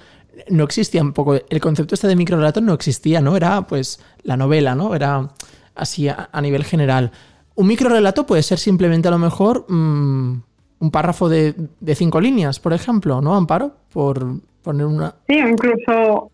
[0.49, 3.37] no existía un poco, el concepto este de microrelato no existía, ¿no?
[3.37, 4.95] Era pues la novela, ¿no?
[4.95, 5.29] Era
[5.75, 7.11] así a, a nivel general.
[7.55, 10.43] Un microrelato puede ser simplemente a lo mejor mm,
[10.81, 13.73] un párrafo de, de cinco líneas, por ejemplo, ¿no, Amparo?
[13.93, 15.15] Por poner una...
[15.29, 16.31] Sí, incluso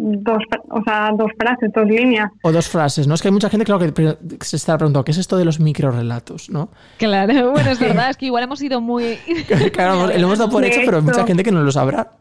[0.00, 2.30] dos, o sea, dos frases, dos líneas.
[2.42, 3.14] O dos frases, ¿no?
[3.14, 5.60] Es que hay mucha gente, claro, que se está preguntando, ¿qué es esto de los
[5.60, 6.70] microrelatos, no?
[6.98, 9.18] Claro, bueno, es verdad, es que igual hemos ido muy...
[9.72, 12.12] Claro, lo hemos dado por hecho, pero hay mucha gente que no lo sabrá.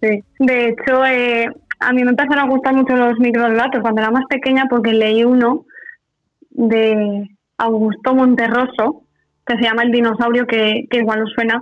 [0.00, 0.22] Sí.
[0.38, 1.46] De hecho, eh,
[1.80, 5.24] a mí me empezaron a gustar mucho los microrelatos cuando era más pequeña porque leí
[5.24, 5.64] uno
[6.50, 9.02] de Augusto Monterroso
[9.46, 11.60] que se llama El dinosaurio, que, que igual os suena,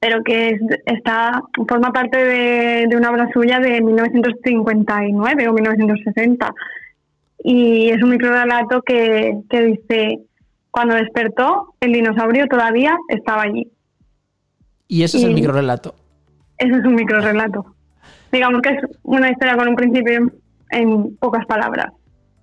[0.00, 6.52] pero que es- está forma parte de, de una obra suya de 1959 o 1960.
[7.44, 10.18] Y es un microrelato que, que dice,
[10.70, 13.70] cuando despertó, el dinosaurio todavía estaba allí.
[14.88, 15.94] Y ese es el Y- microrelato.
[16.58, 17.66] Ese es un microrelato.
[18.32, 20.32] Digamos que es una historia con un principio en,
[20.70, 21.92] en pocas palabras.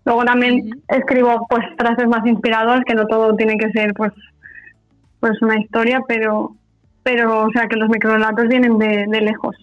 [0.06, 4.12] Luego también escribo pues frases más inspiradoras, que no todo tiene que ser pues
[5.20, 6.56] pues una historia, pero
[7.08, 9.56] pero o sea que los microrelatos vienen de, de lejos.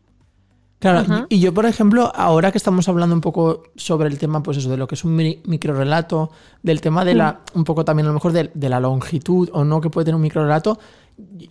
[0.79, 4.43] Claro, y y yo, por ejemplo, ahora que estamos hablando un poco sobre el tema,
[4.43, 6.31] pues eso, de lo que es un mi- microrelato,
[6.63, 9.65] del tema de la, un poco también a lo mejor de, de la longitud o
[9.65, 10.79] no que puede tener un microrelato,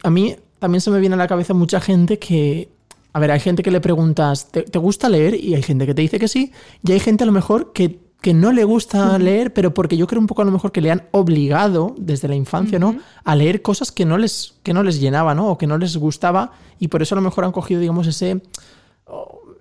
[0.03, 2.69] a mí también se me viene a la cabeza mucha gente que,
[3.13, 5.33] a ver, hay gente que le preguntas, ¿te, te gusta leer?
[5.35, 6.51] Y hay gente que te dice que sí,
[6.83, 10.07] y hay gente a lo mejor que, que no le gusta leer, pero porque yo
[10.07, 12.95] creo un poco a lo mejor que le han obligado desde la infancia, ¿no?
[13.23, 15.49] A leer cosas que no les, que no les llenaba, ¿no?
[15.49, 18.41] O que no les gustaba, y por eso a lo mejor han cogido, digamos, ese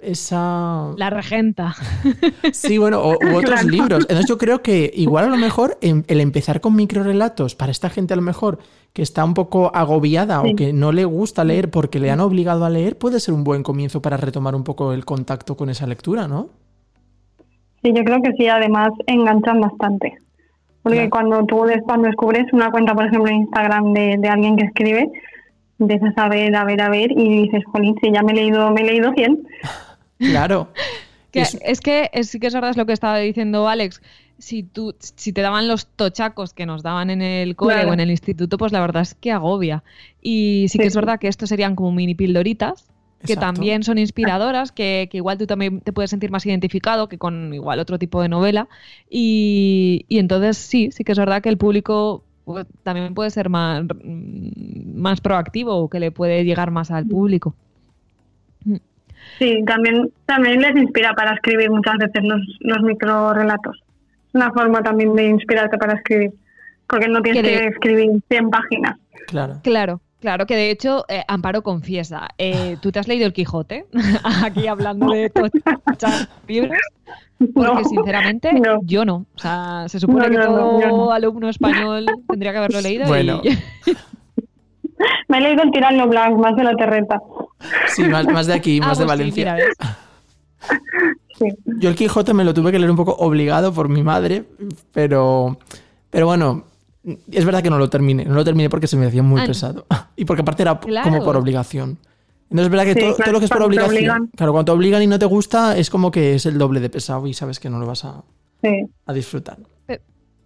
[0.00, 1.74] esa La regenta.
[2.52, 3.68] sí bueno o, u otros Claro.
[3.68, 7.88] libros entonces yo creo que igual a lo mejor el empezar con microrelatos para esta
[7.88, 8.58] gente a lo mejor
[8.92, 12.64] que está un poco agobiada o que no le gusta leer porque le han obligado
[12.64, 15.86] a leer puede ser un buen comienzo para retomar un poco el contacto con esa
[15.86, 16.48] lectura no
[17.82, 20.14] Sí, yo creo que sí, además enganchan bastante.
[20.82, 21.10] Porque Claro.
[21.10, 25.10] cuando tú cuando descubres una cuenta, por ejemplo, en Instagram de, de alguien que escribe,
[25.78, 28.70] empiezas a ver, a ver, a ver y dices, jolín, sí, ya me he leído,
[28.70, 29.46] me he leído 100.
[30.18, 30.68] claro
[31.30, 34.02] Que Es- es, que es- sí que es verdad es lo que estaba diciendo Alex.
[34.38, 37.90] Si tú, si te daban los tochacos que nos daban en el cole Claro.
[37.90, 39.84] o en el instituto, pues la verdad es que agobia.
[40.20, 40.88] Y sí que Sí.
[40.88, 42.91] es verdad que estos serían como mini pildoritas,
[43.26, 47.18] que también son inspiradoras, que, que igual tú también te puedes sentir más identificado que
[47.18, 48.68] con igual otro tipo de novela.
[49.10, 53.48] Y, y entonces sí, sí que es verdad que el público pues, también puede ser
[53.48, 57.54] más, mm, más proactivo o que le puede llegar más al público.
[59.38, 63.76] Sí, también, también les inspira para escribir muchas veces los, los microrelatos.
[64.28, 66.32] Es una forma también de inspirarte para escribir,
[66.86, 68.98] porque no tienes Que de- que escribir 100 páginas.
[69.26, 73.32] claro Claro, Claro que de hecho eh, Amparo confiesa, eh, tú te has leído el
[73.32, 73.86] Quijote,
[74.44, 76.78] aquí hablando de tochas libros,
[77.52, 78.78] porque No, sinceramente no.
[78.84, 79.26] yo no.
[79.34, 83.40] O sea, se supone No, que todo alumno español tendría que haberlo leído Bueno.
[83.42, 83.58] y
[85.28, 87.18] Me he leído el tirano blanco, más de la terreta.
[87.88, 89.54] Sí, más, más de aquí, Ah, más de pues sí, Valencia.
[89.54, 89.76] mira, ¿ves?
[91.36, 91.46] Sí.
[91.80, 94.44] Yo el Quijote me lo tuve que leer un poco obligado por mi madre,
[94.92, 95.58] pero,
[96.10, 96.64] pero bueno,
[97.30, 98.24] es verdad que no lo terminé.
[98.24, 99.86] No lo terminé porque se me hacía muy Ah, pesado.
[100.16, 101.10] Y porque aparte era Claro.
[101.10, 101.98] como por obligación.
[102.50, 103.94] Entonces es verdad que Sí, todo, claro, todo lo que es por obligación.
[103.96, 104.26] obligan.
[104.36, 106.90] Claro, cuando te obligan y no te gusta, es como que es el doble de
[106.90, 108.22] pesado y sabes que no lo vas a,
[108.62, 108.86] Sí.
[109.06, 109.58] a disfrutar.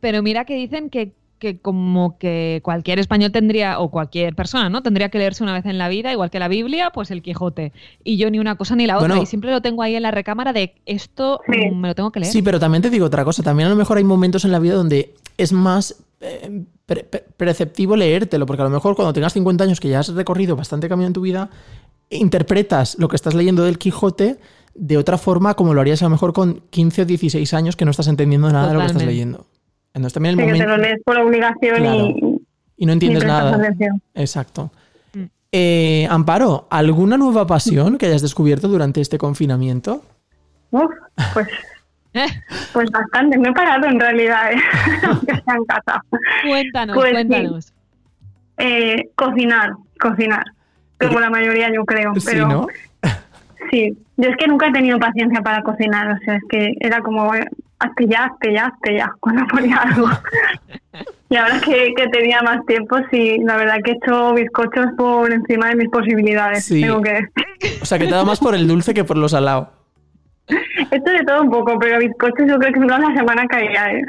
[0.01, 4.83] Pero mira que dicen que, que como que cualquier español tendría, o cualquier persona, ¿no?
[4.83, 7.73] Tendría que leerse una vez en la vida, igual que la Biblia, pues el Quijote.
[8.05, 9.09] Y yo ni una cosa ni la otra.
[9.09, 9.23] Bueno.
[9.23, 11.71] y siempre lo tengo ahí en la recámara de esto Sí.
[11.75, 12.33] me lo tengo que leer.
[12.33, 13.43] Sí, pero también te digo otra cosa.
[13.43, 17.25] También a lo mejor hay momentos en la vida donde es más eh, pre- pre-
[17.37, 20.89] preceptivo leértelo, porque a lo mejor cuando tengas 50 años, que ya has recorrido bastante
[20.89, 21.51] camino en tu vida,
[22.11, 24.39] interpretas lo que estás leyendo del Quijote
[24.75, 27.85] de otra forma como lo harías a lo mejor con 15 o 16 años que
[27.85, 29.47] no estás entendiendo nada de lo que estás leyendo.
[29.97, 31.97] Entonces también el Sí, que te lo lees por obligación Claro.
[32.09, 32.41] y,
[32.77, 33.55] Y no entiendes nada.
[33.57, 34.03] atención.
[34.15, 34.71] Exacto.
[35.15, 35.23] Mm.
[35.53, 40.05] Eh, Amparo, ¿alguna nueva pasión que hayas descubierto durante este confinamiento?
[40.71, 40.91] Uf,
[41.33, 41.49] pues,
[42.75, 43.39] pues bastante.
[43.39, 44.57] Me he parado en realidad, ¿eh?
[45.09, 46.03] aunque sea en casa.
[46.47, 47.73] Cuéntanos, Pues cuéntanos.
[48.59, 50.45] Eh, cocinar, cocinar.
[50.99, 52.15] Como la mayoría yo creo.
[52.17, 52.67] Sí, Pero ¿no?
[53.71, 56.11] sí, yo es que nunca he tenido paciencia para cocinar.
[56.13, 57.31] O sea, es que era como,
[57.79, 60.09] hazte ya, hazte ya, hazte ya, cuando ponía algo.
[61.31, 65.33] y ahora que, que tenía más tiempo, sí, la verdad que he hecho bizcochos por
[65.33, 66.65] encima de mis posibilidades.
[66.65, 66.83] Sí.
[66.83, 67.79] Tengo que decir.
[67.83, 69.73] O sea, que te da más por el dulce que por lo salado.
[70.91, 74.05] Esto de todo un poco, pero bizcochos yo creo que una semana caía, ¿eh?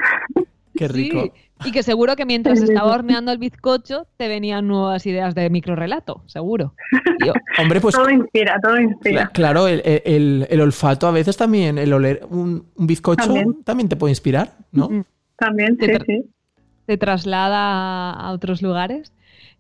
[0.76, 1.24] Qué rico.
[1.24, 1.32] Sí,
[1.66, 6.24] Y que seguro que mientras estaba horneando el bizcocho te venían nuevas ideas de microrelato,
[6.28, 6.74] seguro.
[7.26, 9.28] Yo- Hombre, pues todo inspira, todo inspira.
[9.34, 13.64] claro, el, el- el olfato a veces también, el oler un, un bizcocho también.
[13.64, 13.90] También.
[13.90, 14.90] te puede inspirar, ¿no?
[15.38, 16.24] También, sí, Te sí.
[16.86, 19.12] te traslada a- a otros lugares.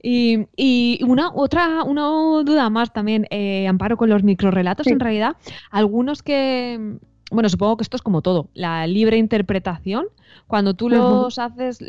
[0.01, 2.03] Y, y una otra una
[2.43, 4.91] duda más también, eh, Amparo, con los microrelatos, Sí.
[4.93, 5.36] en realidad,
[5.71, 6.97] algunos que,
[7.31, 10.05] bueno, supongo que esto es como todo, la libre interpretación,
[10.47, 11.79] cuando tú los haces,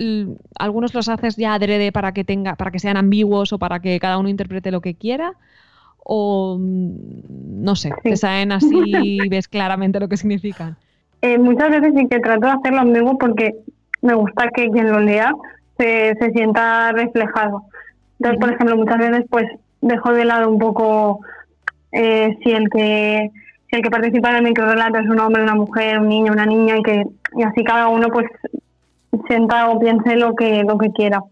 [0.59, 3.98] algunos los haces ya adrede para que tenga, para que sean ambiguos o para que
[4.01, 5.35] cada uno interprete lo que quiera,
[6.05, 8.11] o mm, no sé, Sí.
[8.11, 8.70] te salen así
[9.24, 10.77] y ves claramente lo que significan.
[11.22, 13.55] Eh, muchas veces sí que trato de hacerlo ambiguo porque
[14.03, 15.33] me gusta que quien lo lea
[15.77, 17.64] se, se sienta reflejado.
[18.18, 19.46] Entonces, por ejemplo, muchas veces pues
[19.81, 21.20] dejo de lado un poco
[21.92, 23.31] eh, si el que
[23.70, 26.46] si el que participa en el microrelato es un hombre, una mujer, un niño, una
[26.46, 27.04] niña y que
[27.37, 28.26] y así cada uno pues
[29.26, 31.22] sienta o piense lo que lo que quiera.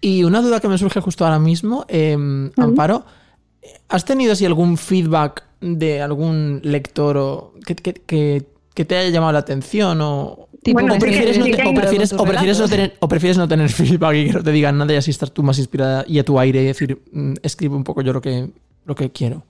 [0.00, 2.16] Y una duda que me surge justo ahora mismo, eh,
[2.56, 3.04] Amparo,
[3.88, 9.10] ¿has tenido así algún feedback de algún lector o que, que- que- que te haya
[9.10, 12.10] llamado la atención o, Bueno, o sí prefieres, no sí te- que hay- o prefieres-
[12.10, 12.70] tus o prefieres no relatos.
[12.70, 15.32] tener, o prefieres no tener feedback y que no te digan nada y así estás
[15.32, 18.22] tú más inspirada y a tu aire y decir, mm, escribe un poco yo lo
[18.22, 18.48] que,
[18.86, 19.42] lo que quiero?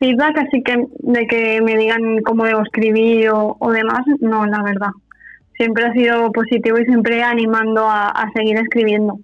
[0.00, 4.62] Feedback así que de que me digan cómo debo escribir o, o demás, no, la
[4.62, 4.90] verdad.
[5.56, 9.20] Siempre ha sido positivo y siempre animando a, a seguir escribiendo.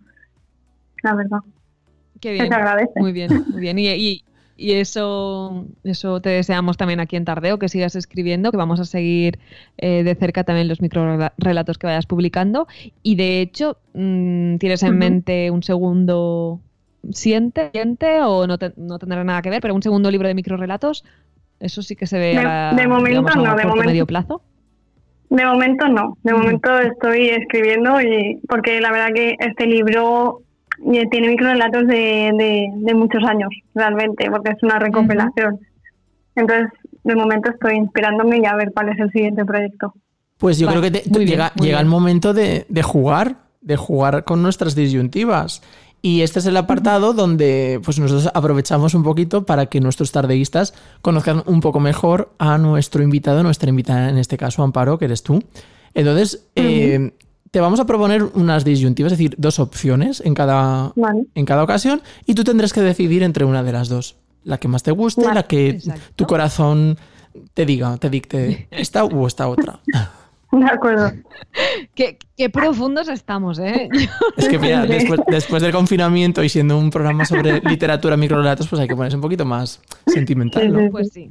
[1.03, 1.39] La verdad.
[2.21, 2.53] Qué Se bien.
[2.53, 2.93] agradece.
[2.97, 3.79] Muy bien, muy bien.
[3.79, 4.23] Y, y-
[4.59, 8.87] y eso, eso te deseamos también aquí en Tardeo, que sigas escribiendo, que vamos a
[8.87, 9.39] seguir
[9.77, 12.67] eh, de cerca también los microrelatos que vayas publicando.
[13.03, 16.61] Y de hecho, mm, ¿tienes en mente un segundo
[17.13, 20.35] siente, siente o no, te- no tendrá nada que ver, pero un segundo libro de
[20.35, 21.05] microrelatos?
[21.61, 23.89] Eso sí que se ve De- a, de momento digamos, a no, de corto, momento-
[23.91, 24.43] medio plazo.
[25.29, 26.17] De momento no.
[26.23, 26.43] De Ujú.
[26.43, 30.43] momento estoy escribiendo y porque la verdad que este libro
[30.93, 35.59] eh, tiene microrelatos de, de, de muchos años, realmente, porque es una recopilación.
[36.37, 36.69] Entonces,
[37.03, 39.95] de momento estoy inspirándome y a ver cuál es el siguiente proyecto.
[40.39, 43.37] Pues yo Vale, creo que te- muy bien, llega, llega el momento de, de jugar,
[43.63, 45.63] de jugar con nuestras disyuntivas.
[46.03, 50.73] Y este es el apartado donde pues nosotros aprovechamos un poquito para que nuestros tardeístas
[51.03, 55.23] conozcan un poco mejor a nuestro invitado, nuestra invitada, en este caso Amparo, que eres
[55.23, 55.43] tú.
[55.95, 57.13] Entonces, eh,
[57.51, 61.25] te vamos a proponer unas disyuntivas, es decir, dos opciones en cada, Vale.
[61.35, 64.17] en cada ocasión, y tú tendrás que decidir entre una de las dos.
[64.45, 65.35] La que más te guste, Vale.
[65.35, 66.03] la que Exacto.
[66.15, 66.99] tu corazón
[67.55, 69.81] te diga, te dicte esta u esta otra.
[70.61, 71.13] De acuerdo.
[71.95, 73.89] Qué, qué profundos estamos, ¿eh?
[74.37, 78.81] Es que mira, después, después del confinamiento y siendo un programa sobre literatura, microrelatos, pues
[78.81, 80.91] hay que ponerse un poquito más sentimental, ¿no?
[80.91, 81.31] Pues sí.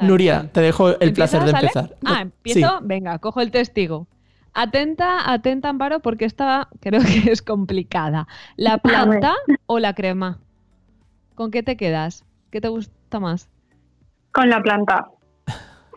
[0.00, 1.96] Nuria, te dejo el placer de empezar.
[2.04, 2.22] Ah, Sí.
[2.22, 2.80] empiezo.
[2.82, 4.08] Venga, cojo el testigo.
[4.52, 8.26] Atenta, atenta, Amparo, porque esta creo que es complicada.
[8.56, 9.34] ¿La planta
[9.66, 10.38] o la crema?
[11.34, 12.24] ¿Con qué te quedas?
[12.50, 13.48] ¿Qué te gusta más?
[14.32, 15.08] Con la planta.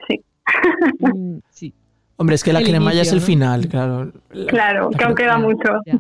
[0.08, 0.24] Sí.
[1.00, 1.74] Mm, sí.
[2.20, 3.26] Hombre, es que la El crema ya es el ¿no?
[3.26, 4.12] final, claro.
[4.32, 5.70] La- Claro, que aún queda mucho.
[5.86, 5.94] Ya.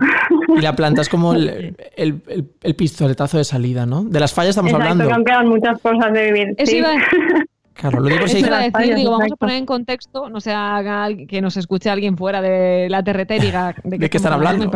[0.58, 1.48] Y la planta es como el,
[1.96, 4.04] el- el- el pistoletazo de salida, ¿no?
[4.04, 5.14] De las fallas estamos Exacto, que hablando.
[5.16, 6.56] aún quedan muchas cosas de vivir.
[6.58, 6.78] Eso sí.
[6.78, 6.90] iba,
[7.76, 9.56] Claro, lo digo por si eso hay- iba a decir, fallas, digo, vamos a poner
[9.58, 13.98] en contexto, no sea que nos escuche alguien fuera de la TRT y diga de,
[14.00, 14.72] ¿De qué están hablando?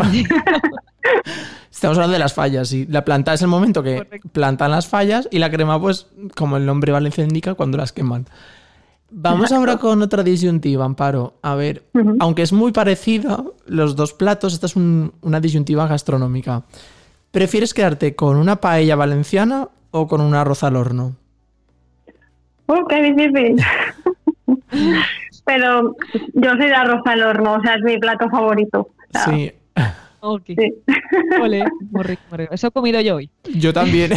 [1.71, 4.29] Estamos hablando de las fallas y la planta es el momento que Correcto.
[4.31, 8.27] plantan las fallas y la crema, pues, como el nombre valenciano indica, cuando las queman.
[9.13, 11.33] Vamos ahora con otra disyuntiva, Amparo.
[11.41, 11.83] A ver,
[12.19, 16.63] aunque es muy parecida, los dos platos, esta es un- una disyuntiva gastronómica.
[17.31, 21.15] ¿Prefieres quedarte con una paella valenciana o con un arroz al horno?
[22.67, 23.57] Uh, qué difícil.
[25.45, 25.95] Pero
[26.33, 28.79] yo soy de arroz al horno, o sea, es mi plato favorito.
[28.81, 29.51] O sea, Sí,
[30.21, 30.43] Ok.
[30.57, 30.73] sí.
[31.41, 32.53] Ole, muy rico, muy rico.
[32.53, 33.29] Eso he comido yo hoy.
[33.55, 34.11] yo también.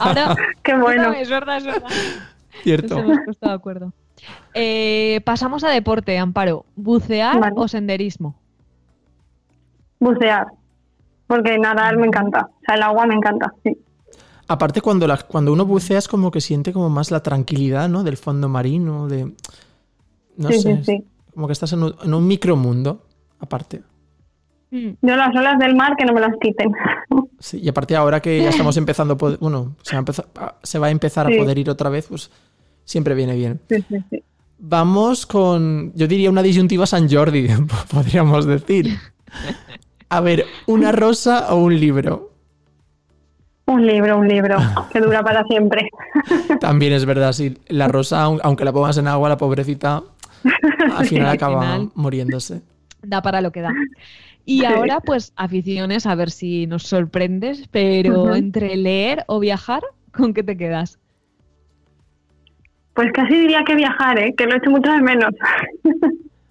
[0.00, 0.34] Ahora,
[0.64, 1.12] Qué bueno.
[1.12, 1.88] es verdad, es verdad.
[2.62, 3.04] Cierto.
[3.24, 3.92] Puesto de acuerdo.
[4.54, 6.64] Eh, pasamos a deporte, Amparo.
[6.76, 7.54] ¿Bucear Vale.
[7.56, 8.36] o senderismo?
[10.00, 10.46] Bucear.
[11.26, 12.48] Porque nadar me encanta.
[12.50, 13.76] O sea, el agua me encanta, sí.
[14.48, 18.02] Aparte, cuando, la- cuando uno bucea es como que siente como más la tranquilidad, ¿no?
[18.02, 19.32] Del fondo marino, de...
[20.36, 21.04] No sí, sé, sí, sí.
[21.32, 23.06] como que estás en un, en un micromundo,
[23.38, 23.82] aparte.
[24.70, 24.88] Mm.
[25.00, 26.72] Yo las olas del mar que no me las quiten.
[27.38, 30.26] Sí, y aparte ahora que ya estamos empezando, a poder- bueno, se va a empezar,
[30.36, 31.34] a- se va a, empezar Sí.
[31.34, 32.30] a poder ir otra vez, pues
[32.92, 33.60] siempre viene bien.
[33.68, 34.22] Sí, sí, sí.
[34.58, 37.48] Vamos con, yo diría una disyuntiva San Jordi,
[37.90, 38.96] podríamos decir.
[40.08, 42.30] A ver, ¿una rosa o un libro?
[43.66, 44.56] Un libro, un libro,
[44.92, 45.88] que dura para siempre.
[46.60, 47.56] También es verdad, sí.
[47.68, 50.02] La rosa, aun- aunque la pongas en agua, la pobrecita
[50.96, 51.90] al final al acaba final.
[51.94, 52.60] muriéndose.
[53.02, 53.72] Da para lo que da.
[54.44, 59.82] Y ahora, pues, aficiones, a ver si nos sorprendes, pero entre leer o viajar,
[60.12, 60.98] ¿con qué te quedas?
[62.94, 64.34] Pues casi diría que viajar, ¿eh?
[64.36, 65.30] Que lo he hecho mucho de menos.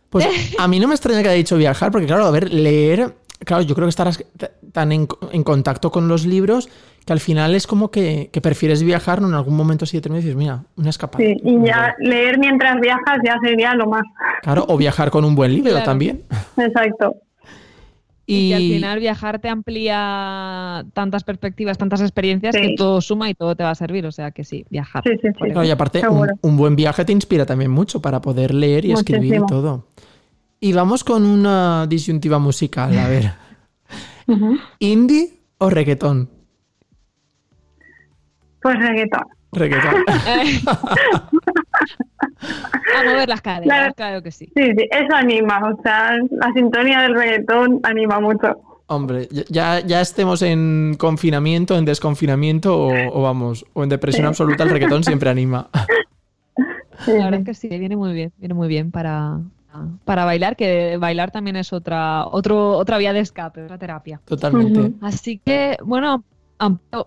[0.09, 0.27] Pues
[0.59, 3.13] a mí no me extraña que haya dicho viajar, porque claro, a ver, leer,
[3.45, 4.23] claro, yo creo que estarás
[4.71, 6.69] tan en, en contacto con los libros
[7.05, 9.27] que al final es como que, que prefieres viajar, ¿no?
[9.27, 11.23] En algún momento así determinado dices, mira, una escapada.
[11.23, 14.03] Sí, y ya leer mientras viajas ya sería lo más.
[14.43, 15.85] Claro, o viajar con un buen libro Claro.
[15.85, 16.21] también.
[16.57, 17.15] Exacto.
[18.31, 22.61] Y, Y, que al final viajar te amplía tantas perspectivas, tantas experiencias, Sí.
[22.61, 24.05] que todo suma y todo te va a servir.
[24.05, 25.03] O sea que sí, viajar.
[25.03, 25.33] Sí, sí, sí.
[25.51, 26.01] claro, y aparte,
[26.41, 29.85] un, buen viaje te inspira también mucho para poder leer y escribir todo.
[30.61, 33.33] Y vamos con una disyuntiva musical, a ver.
[34.79, 36.29] ¿Indie o reggaetón?
[38.61, 39.23] Pues reggaetón.
[39.51, 39.95] Reggaetón.
[42.21, 43.93] a mover las caderas, Claro.
[43.93, 44.51] claro que sí.
[44.55, 45.59] Sí, sí, eso anima.
[45.59, 48.61] O sea, la sintonía del reggaetón anima mucho.
[48.87, 54.63] Hombre, ya, ya estemos en confinamiento, en desconfinamiento o, o vamos, o en depresión absoluta,
[54.63, 55.69] el reggaetón siempre anima.
[57.05, 59.39] Sí, La verdad es que sí, viene muy bien, viene muy bien para,
[60.05, 64.21] para bailar, que bailar también es otra, otro, otra vía de escape, otra terapia.
[64.25, 64.93] Totalmente.
[65.01, 66.23] Así que, bueno,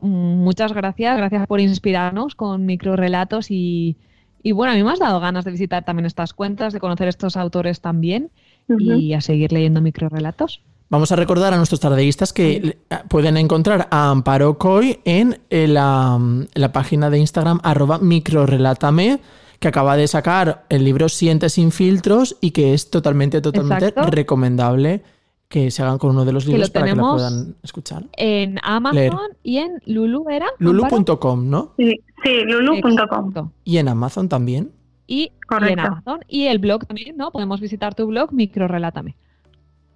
[0.00, 3.96] muchas gracias, gracias por inspirarnos con microrelatos y,
[4.44, 7.08] y bueno, a mí me has dado ganas de visitar también estas cuentas, de conocer
[7.08, 8.30] estos autores también
[8.78, 10.60] y a seguir leyendo microrelatos.
[10.90, 12.76] Vamos a recordar a nuestros tardeístas que
[13.08, 19.20] pueden encontrar a Amparo Coy en, eh, la, en la página de Instagram arroba microrelátame,
[19.60, 24.10] que acaba de sacar el libro Siente sin filtros y que es totalmente, totalmente Exacto.
[24.10, 25.02] recomendable
[25.54, 27.54] que se hagan con uno de los Que libros lo para que lo tenemos puedan
[27.62, 28.02] escuchar.
[28.16, 29.12] En Amazon Leer.
[29.44, 30.46] y en Lulu, ¿era?
[30.58, 31.74] Lulu.com, ¿no?
[31.76, 33.50] Sí, sí, lulu.com.
[33.62, 34.72] Y en Amazon también.
[35.06, 35.30] Y,
[35.60, 35.78] y en.
[35.78, 36.20] Amazon.
[36.26, 37.30] Y el blog también, ¿no?
[37.30, 39.14] Podemos visitar tu blog, microrelátame.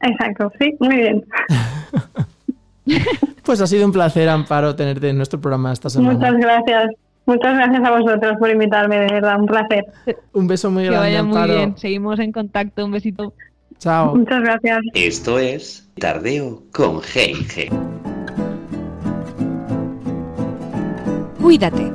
[0.00, 1.24] Exacto, sí, muy bien.
[3.42, 6.14] Pues ha sido un placer, Amparo, tenerte en nuestro programa esta semana.
[6.14, 6.90] Muchas gracias.
[7.26, 9.84] Muchas gracias a vosotros por invitarme, de verdad, un placer.
[10.32, 11.54] Un beso muy Que grande, vaya muy Amparo.
[11.54, 11.76] bien.
[11.76, 12.84] Seguimos en contacto.
[12.84, 13.34] Un besito.
[13.78, 14.16] Chao.
[14.16, 14.80] Muchas gracias.
[14.94, 17.68] Esto es Tardeo con G&G.
[21.40, 21.92] Cuídate.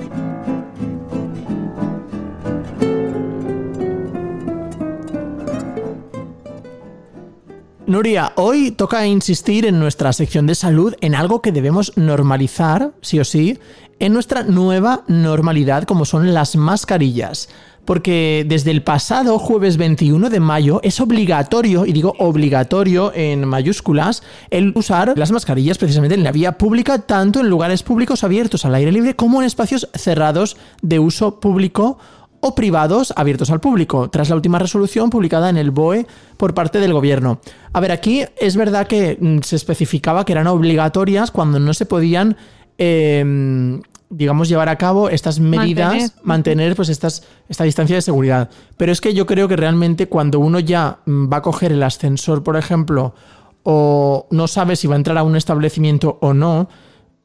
[7.85, 13.19] Nuria, hoy toca insistir en nuestra sección de salud en algo que debemos normalizar, sí
[13.19, 13.59] o sí,
[13.99, 17.49] en nuestra nueva normalidad como son las mascarillas.
[17.85, 24.23] Porque desde el pasado jueves 21 de mayo es obligatorio, y digo obligatorio en mayúsculas,
[24.49, 28.75] el usar las mascarillas precisamente en la vía pública, tanto en lugares públicos abiertos al
[28.75, 31.97] aire libre como en espacios cerrados de uso público
[32.45, 36.05] o privados abiertos al público, tras la última resolución publicada en el BOE
[36.35, 37.39] por parte del gobierno.
[37.71, 41.85] A ver, aquí es verdad que mm, se especificaba que eran obligatorias cuando no se
[41.85, 42.35] podían
[42.77, 43.79] eh,
[44.15, 48.49] digamos, llevar a cabo estas medidas, mantener, mantener pues estas, esta distancia de seguridad.
[48.77, 51.81] Pero es que yo creo que realmente cuando uno ya mm, va a coger el
[51.81, 53.15] ascensor, por ejemplo,
[53.63, 56.69] o no sabe si va a entrar a un establecimiento o no,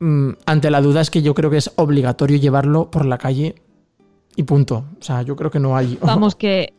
[0.00, 3.56] mm, ante la duda es que yo creo que es obligatorio llevarlo por la calle
[4.34, 4.86] y punto.
[4.98, 5.98] O sea, yo creo que no hay.
[6.02, 6.72] Vamos, que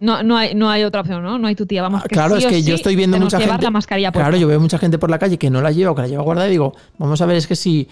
[0.00, 1.38] no, no, hay, no hay otra opción, ¿no?
[1.38, 1.80] No hay tu tía.
[1.80, 3.62] Vamos, que claro, sí es que yo estoy viendo mucha gente.
[3.62, 4.28] la mascarilla puesta.
[4.28, 6.08] claro, yo veo mucha gente por la calle que no la lleva o que la
[6.08, 7.88] lleva guardada y digo, vamos a ver, es que si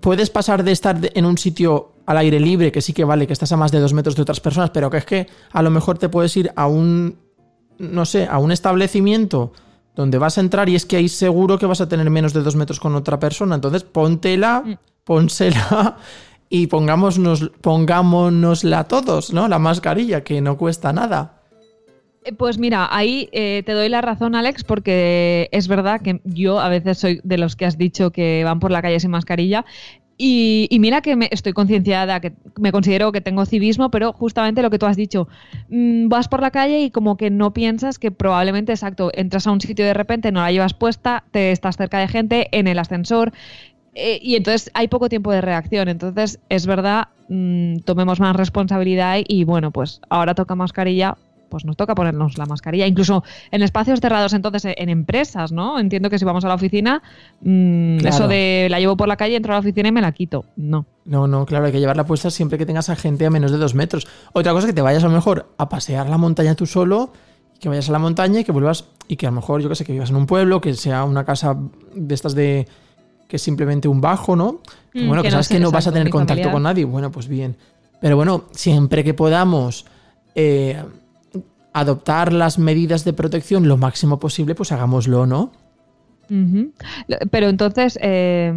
[0.00, 3.32] puedes pasar de estar en un sitio al aire libre, que sí que vale, que
[3.32, 5.70] estás a más de dos metros de otras personas, pero que es que a lo
[5.70, 7.18] mejor te puedes ir a un,
[7.78, 9.52] no sé, a un establecimiento
[9.94, 12.42] donde vas a entrar y es que ahí seguro que vas a tener menos de
[12.42, 13.56] dos metros con otra persona.
[13.56, 14.74] Entonces, póntela, Mm.
[15.04, 15.96] pónsela
[16.48, 19.48] y pongámonos, pongámonosla todos, ¿no?
[19.48, 21.37] La mascarilla, que no cuesta nada.
[22.28, 26.60] Eh, Pues mira, ahí eh, te doy la razón, Alex, porque es verdad que yo
[26.60, 29.64] a veces soy de los que has dicho que van por la calle sin mascarilla.
[30.20, 34.62] Y, y mira que me, estoy concienciada, que me considero que tengo civismo, pero justamente
[34.62, 35.28] lo que tú has dicho,
[35.68, 39.52] mm, vas por la calle y como que no piensas que probablemente, exacto, entras a
[39.52, 42.66] un sitio y de repente no la llevas puesta, te estás cerca de gente, en
[42.66, 43.32] el ascensor,
[43.94, 45.88] eh, y entonces hay poco tiempo de reacción.
[45.88, 51.16] Entonces, es verdad, mm, tomemos más responsabilidad y bueno, pues ahora toca mascarilla,
[51.48, 52.86] pues nos toca ponernos la mascarilla.
[52.86, 55.78] Incluso en espacios cerrados, entonces eh, en empresas, ¿no?
[55.78, 57.02] Entiendo que si vamos a la oficina,
[57.40, 58.14] mm, Claro.
[58.16, 60.44] eso de la llevo por la calle, entro a la oficina y me la quito.
[60.56, 60.86] No.
[61.04, 63.58] No, no, claro, hay que llevarla puesta siempre que tengas a gente a menos de
[63.58, 64.06] dos metros.
[64.32, 67.12] Otra cosa es que te vayas a lo mejor a pasear la montaña tú solo,
[67.58, 69.74] que vayas a la montaña y que vuelvas, y que a lo mejor, yo que
[69.74, 71.56] sé, que vivas en un pueblo, que sea una casa
[71.94, 72.68] de estas de
[73.26, 74.60] que es simplemente un bajo, ¿no?
[74.92, 76.52] Que, Mm, bueno, que que no sabes que no vas a tener contacto familiar.
[76.52, 77.56] con nadie, bueno, pues bien.
[78.00, 79.84] Pero bueno, siempre que podamos
[80.34, 80.82] eh,
[81.72, 85.52] adoptar las medidas de protección lo máximo posible, pues hagámoslo, ¿no?
[87.30, 88.52] Pero entonces, eh,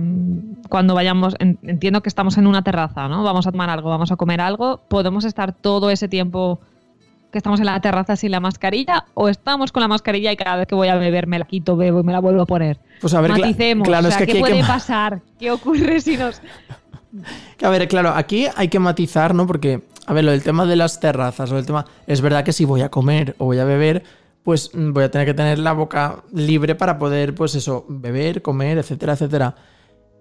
[0.70, 3.24] cuando vayamos, en- entiendo que estamos en una terraza, ¿no?
[3.24, 6.60] Vamos a tomar algo, vamos a comer algo, ¿podemos estar todo ese tiempo
[7.32, 10.58] que estamos en la terraza sin la mascarilla o estamos con la mascarilla y cada
[10.58, 12.78] vez que voy a beber me la quito, bebo y me la vuelvo a poner?
[13.00, 15.22] Pues a ver, Maticemos, claro, o es sea, que ¿qué aquí puede que pasar?
[15.40, 16.42] ¿Qué ocurre si nos...?
[17.64, 19.46] A ver, claro, aquí hay que matizar, ¿no?
[19.46, 19.82] Porque,
[20.12, 21.86] a ver, lo del tema de las terrazas, o el tema.
[22.06, 24.04] Es verdad que si voy a comer o voy a beber,
[24.44, 28.42] pues mm, voy a tener que tener la boca libre para poder, pues eso, beber,
[28.42, 29.56] comer, etcétera, etcétera.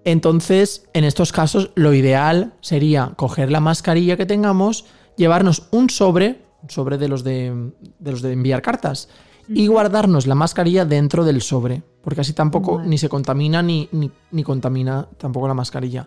[0.05, 4.87] Entonces, en estos casos, lo ideal sería coger la mascarilla que tengamos,
[5.17, 9.09] llevarnos un sobre, un sobre de los de, de los de enviar cartas,
[9.49, 14.09] y guardarnos la mascarilla dentro del sobre, porque así tampoco ni se contamina ni, ni,
[14.31, 16.07] ni contamina tampoco la mascarilla.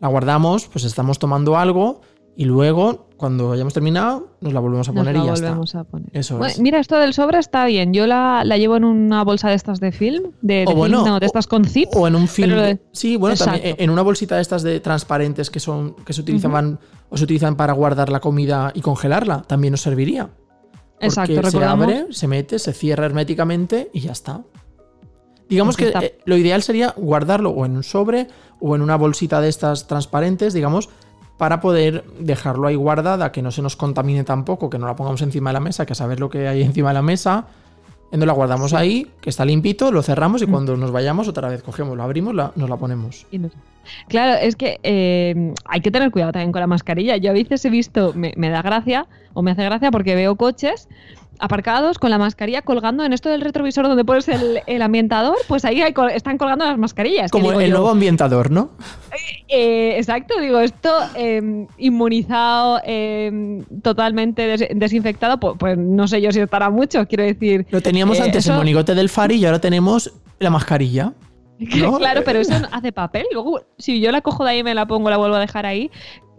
[0.00, 2.00] La guardamos, pues estamos tomando algo
[2.36, 5.70] y luego, cuando hayamos terminado, nos la volvemos a Nos poner la y ya volvemos
[5.70, 5.80] está.
[5.80, 6.08] a poner.
[6.12, 6.60] Eso Bueno, es.
[6.60, 7.92] Mira, esto del sobre está bien.
[7.94, 10.98] Yo la, la llevo en una bolsa de estas de film, de, de O bueno,
[11.02, 11.88] film, no, de estas con zip.
[11.94, 12.56] O en un film.
[12.56, 16.20] de- Sí, bueno, también en una bolsita de estas de transparentes que son que se
[16.22, 20.24] utilizaban o se utilizan para guardar la comida y congelarla, también nos serviría.
[20.94, 21.84] Porque Exacto, se recordamos.
[21.84, 24.42] abre, se mete, se cierra herméticamente y ya está.
[25.48, 28.28] Digamos que eh, lo ideal sería guardarlo o en un sobre
[28.60, 30.88] o en una bolsita de estas transparentes, digamos,
[31.38, 35.20] para poder dejarlo ahí guardada, que no se nos contamine tampoco, que no la pongamos
[35.22, 37.46] encima de la mesa, que a saber lo que hay encima de la mesa.
[38.06, 40.44] Entonces la guardamos ahí, que está limpito, lo cerramos Mm.
[40.44, 43.26] y cuando nos vayamos otra vez cogemos, lo abrimos, la- nos la ponemos.
[44.08, 47.16] Claro, es que eh, hay que tener cuidado también con la mascarilla.
[47.16, 50.36] Yo a veces he visto, me, me da gracia o me hace gracia porque veo
[50.36, 50.88] coches
[51.38, 55.64] aparcados con la mascarilla colgando en esto del retrovisor donde pones el, el ambientador, pues
[55.64, 57.30] ahí hay están colgando las mascarillas.
[57.30, 58.70] Como el yo, nuevo ambientador, ¿no?
[59.48, 66.32] eh, exacto, digo, esto eh, inmunizado, eh, totalmente des- desinfectado, pues, pues no sé yo
[66.32, 67.66] si estará mucho, quiero decir.
[67.70, 71.12] Lo teníamos eh, antes el monigote del Fari y ahora tenemos la mascarilla.
[71.78, 71.98] ¿no?
[71.98, 73.26] Claro, pero eso hace papel.
[73.32, 75.66] Luego, si yo la cojo de ahí y me la pongo, la vuelvo a dejar
[75.66, 75.90] ahí,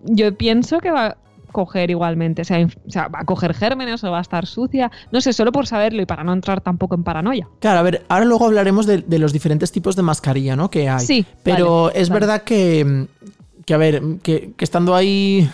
[0.04, 1.18] yo pienso que va
[1.56, 2.41] coger igualmente.
[2.41, 4.91] O sea, inf- o sea, va a coger gérmenes o va a estar sucia.
[5.12, 7.47] No sé, solo por saberlo y para no entrar tampoco en paranoia.
[7.60, 10.70] Claro, a ver, ahora luego hablaremos de, de los diferentes tipos de mascarilla, ¿no?
[10.70, 11.06] Que hay.
[11.06, 12.20] Sí, Pero vale, es vale.
[12.20, 13.08] verdad que,
[13.66, 15.49] que, a ver, que, que estando ahí,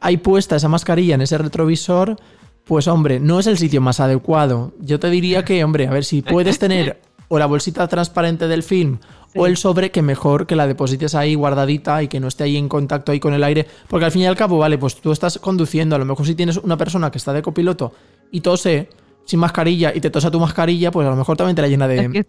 [0.00, 2.16] ahí puesta esa mascarilla en ese retrovisor,
[2.64, 4.72] pues hombre, no es el sitio más adecuado.
[4.80, 8.62] Yo te diría que, hombre, a ver, si puedes tener o la bolsita transparente del
[8.62, 8.98] film
[9.34, 12.56] o el sobre, que mejor que la deposites ahí guardadita y que no esté ahí
[12.56, 13.66] en contacto ahí con el aire.
[13.88, 16.34] Porque al fin y al cabo, vale, pues tú estás conduciendo, a lo mejor si
[16.34, 17.92] tienes una persona que está de copiloto
[18.30, 18.88] y tose
[19.24, 21.88] sin mascarilla y te tosa tu mascarilla, pues a lo mejor también te la llena
[21.88, 22.26] de, Es que-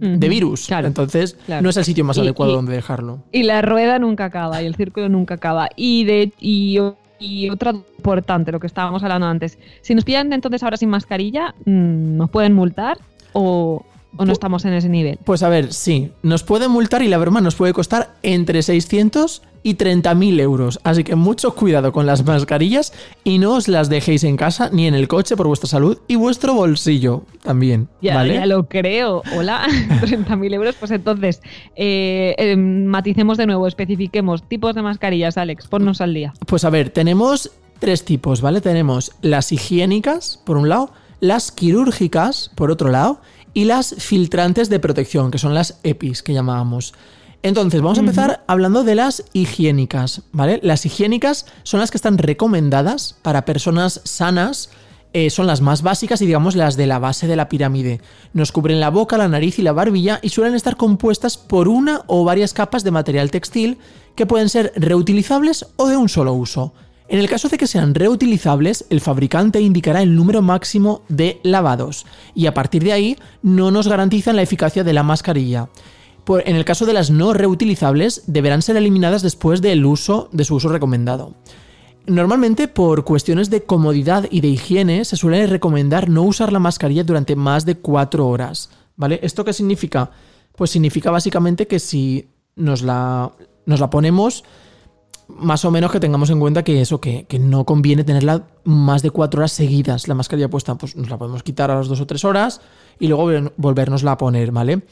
[0.00, 0.66] de Ujú, virus.
[0.66, 1.62] claro, Entonces, claro.
[1.62, 3.24] no es el sitio más Y- adecuado y- donde dejarlo.
[3.32, 5.68] Y la rueda nunca acaba y el círculo nunca acaba.
[5.76, 6.78] Y de y
[7.20, 9.58] Y otra importante, lo que estábamos hablando antes.
[9.80, 12.96] Si nos pillan entonces ahora sin mascarilla, mm, ¿nos pueden multar
[13.32, 13.84] o,
[14.16, 15.18] o no estamos en ese nivel?
[15.24, 19.42] Pues a ver, sí, nos puede multar y la broma nos puede costar entre 600
[19.62, 20.80] y 30.000 euros.
[20.84, 22.92] Así que mucho cuidado con las mascarillas
[23.24, 26.16] y no os las dejéis en casa ni en el coche por vuestra salud y
[26.16, 27.88] vuestro bolsillo también.
[28.00, 28.34] Ya, ¿vale?
[28.34, 29.22] ya lo creo.
[29.36, 29.66] Hola,
[30.00, 30.76] 30.000 euros.
[30.76, 31.42] Pues entonces,
[31.76, 36.32] eh, eh, maticemos de nuevo, especifiquemos tipos de mascarillas, Alex, ponnos al día.
[36.46, 38.60] Pues a ver, tenemos tres tipos, ¿vale?
[38.60, 40.90] Tenemos las higiénicas, por un lado,
[41.20, 43.20] las quirúrgicas, por otro lado,
[43.58, 46.94] y las filtrantes de protección, que son las EPIs que llamábamos.
[47.42, 50.60] Entonces, vamos a empezar hablando de las higiénicas, ¿vale?
[50.62, 54.70] Las higiénicas son las que están recomendadas para personas sanas,
[55.12, 58.00] eh, son las más básicas y digamos las de la base de la pirámide.
[58.32, 62.02] Nos cubren la boca, la nariz y la barbilla y suelen estar compuestas por una
[62.06, 63.78] o varias capas de material textil
[64.14, 66.74] que pueden ser reutilizables o de un solo uso.
[67.08, 72.04] En el caso de que sean reutilizables, el fabricante indicará el número máximo de lavados
[72.34, 75.70] y a partir de ahí no nos garantizan la eficacia de la mascarilla.
[76.44, 80.56] En el caso de las no reutilizables, deberán ser eliminadas después del uso de su
[80.56, 81.32] uso recomendado.
[82.06, 87.04] Normalmente, por cuestiones de comodidad y de higiene, se suele recomendar no usar la mascarilla
[87.04, 88.70] durante más de 4 horas.
[88.96, 89.20] ¿Vale?
[89.22, 90.10] ¿Esto qué significa?
[90.56, 93.32] Pues significa básicamente que si nos la,
[93.64, 94.44] nos la ponemos,
[95.28, 99.02] más o menos que tengamos en cuenta que eso, que, que no conviene tenerla más
[99.02, 100.74] de 4 horas seguidas, la mascarilla puesta.
[100.76, 102.60] Pues nos la podemos quitar a las 2 o 3 horas
[102.98, 104.82] y luego vol- volvernosla a poner, ¿vale?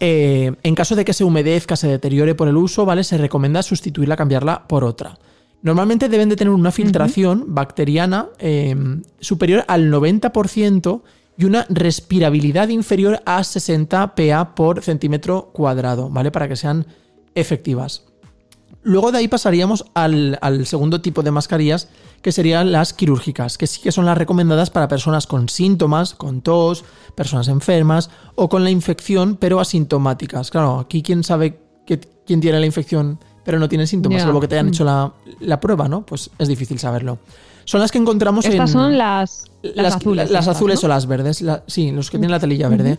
[0.00, 3.04] Eh, en caso de que se humedezca, se deteriore por el uso, ¿vale?
[3.04, 5.18] Se recomienda sustituirla, cambiarla por otra.
[5.60, 8.76] Normalmente deben de tener una filtración bacteriana eh,
[9.18, 11.02] superior al 90%
[11.36, 16.30] y una respirabilidad inferior a 60 PA por centímetro cuadrado, ¿vale?
[16.30, 16.86] Para que sean
[17.34, 18.04] efectivas.
[18.88, 21.88] Luego de ahí pasaríamos al, al segundo tipo de mascarillas,
[22.22, 26.40] que serían las quirúrgicas, que sí que son las recomendadas para personas con síntomas, con
[26.40, 26.84] tos,
[27.14, 30.50] personas enfermas o con la infección, pero asintomáticas.
[30.50, 34.24] Claro, aquí quién sabe que, quién tiene la infección, pero no tiene síntomas, Ya.
[34.24, 36.06] salvo que te hayan hecho la, la prueba, ¿no?
[36.06, 37.18] Pues es difícil saberlo.
[37.66, 38.52] Son las que encontramos en.
[38.52, 40.30] Estas son las, las, azules.
[40.30, 40.86] las estas, azules ¿no?
[40.86, 41.42] o las verdes.
[41.42, 42.98] la- sí, los que tienen la telilla verde.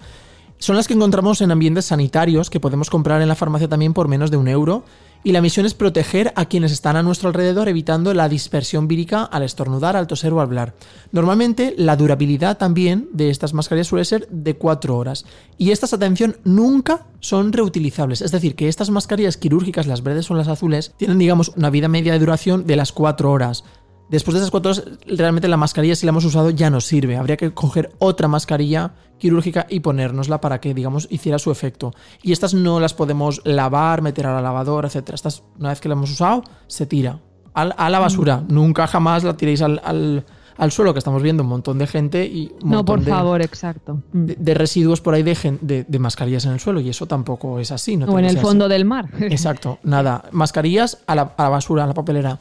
[0.59, 4.07] Son las que encontramos en ambientes sanitarios que podemos comprar en la farmacia también por
[4.07, 4.83] menos de un euro.
[5.21, 9.23] Y la misión es proteger a quienes están a nuestro alrededor evitando la dispersión vírica
[9.23, 10.75] al estornudar, al toser o al hablar.
[11.11, 15.25] Normalmente la durabilidad también de estas mascarillas suele ser de 4 horas.
[15.57, 18.21] Y estas, atención, nunca son reutilizables.
[18.21, 21.89] Es decir, que estas mascarillas quirúrgicas, las verdes o las azules, tienen, digamos, una vida
[21.89, 23.65] media de duración de las 4 horas.
[24.09, 27.15] Después de esas cuatro horas, realmente la mascarilla, si la hemos usado, ya no sirve.
[27.17, 31.93] Habría que coger otra mascarilla quirúrgica y ponérnosla para que, digamos, hiciera su efecto.
[32.23, 35.11] Y estas no las podemos lavar, meter a la lavadora, etc.
[35.13, 37.19] Estas, una vez que la hemos usado, se tira
[37.53, 38.43] a la basura.
[38.47, 40.25] Nunca jamás la tiréis al, al-
[40.57, 43.41] al suelo, que estamos viendo un montón de gente y un No, por de, favor,
[43.41, 44.01] exacto.
[44.13, 44.25] Mm.
[44.25, 46.79] de- de residuos por ahí de, de- de mascarillas en el suelo.
[46.79, 47.95] Y eso tampoco es así.
[47.97, 48.45] No o en el así.
[48.45, 49.09] fondo del mar.
[49.19, 50.23] Exacto, nada.
[50.31, 52.39] Mascarillas a la, a la basura, a la papelera.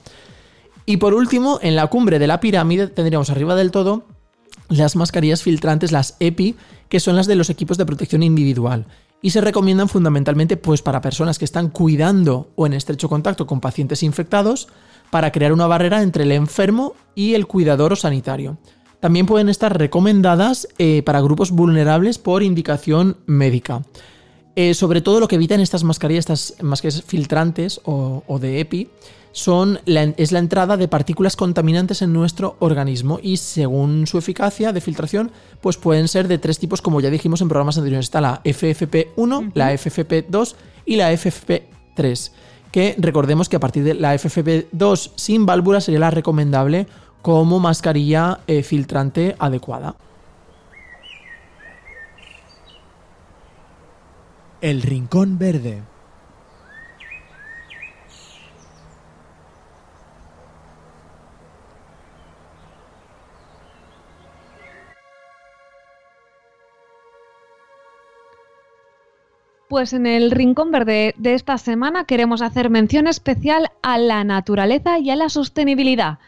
[0.88, 4.06] Y por último, en la cumbre de la pirámide tendríamos arriba del todo
[4.70, 6.54] las mascarillas filtrantes, las EPI,
[6.88, 8.86] que son las de los equipos de protección individual.
[9.20, 13.60] Y se recomiendan fundamentalmente pues, para personas que están cuidando o en estrecho contacto con
[13.60, 14.68] pacientes infectados
[15.10, 18.56] para crear una barrera entre el enfermo y el cuidador o sanitario.
[18.98, 23.82] También pueden estar recomendadas eh, para grupos vulnerables por indicación médica.
[24.56, 28.88] Eh, sobre todo lo que evitan estas mascarillas, estas mascarillas filtrantes o, o de EPI,
[29.32, 34.72] son la- es la entrada de partículas contaminantes en nuestro organismo y según su eficacia
[34.72, 38.06] de filtración, pues pueden ser de tres tipos, como ya dijimos en programas anteriores.
[38.06, 40.54] Está la FFP1, la FFP2
[40.86, 42.32] y la FFP3.
[42.72, 46.86] Que recordemos que a partir de la FFP2 sin válvula sería la recomendable
[47.22, 49.94] como mascarilla eh, filtrante adecuada.
[54.60, 55.82] El Rincón Verde.
[69.68, 74.98] Pues en el Rincón Verde de esta semana queremos hacer mención especial a la naturaleza
[74.98, 76.20] y a la sostenibilidad.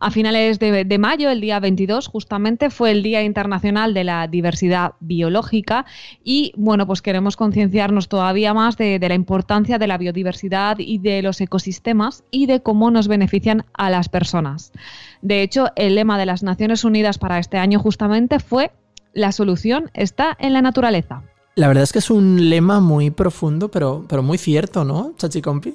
[0.00, 4.94] A finales de, mayo, el día 22, justamente fue el Día Internacional de la Diversidad
[5.00, 5.84] Biológica
[6.24, 11.20] y bueno, pues queremos concienciarnos todavía más de la importancia de la biodiversidad y de
[11.20, 14.72] los ecosistemas y de cómo nos benefician a las personas.
[15.20, 18.70] De hecho, el lema de las Naciones Unidas para este año justamente fue
[19.12, 21.22] la solución está en la naturaleza.
[21.56, 25.40] La verdad es que es un lema muy profundo, pero, pero muy cierto, ¿no, Chachi
[25.40, 25.74] Compi?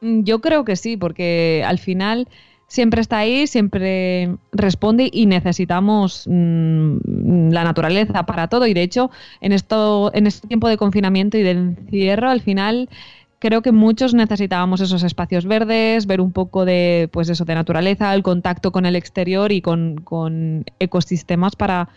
[0.00, 2.26] Mm, Yo creo que sí, porque al final
[2.68, 8.66] siempre está ahí, siempre responde y necesitamos mm, la naturaleza para todo.
[8.66, 9.10] Y de hecho,
[9.42, 12.88] en esto, en este tiempo de confinamiento y de encierro, al final
[13.40, 18.14] creo que muchos necesitábamos esos espacios verdes, ver un poco de, pues eso, de naturaleza,
[18.14, 21.90] el contacto con el exterior y con, con ecosistemas para,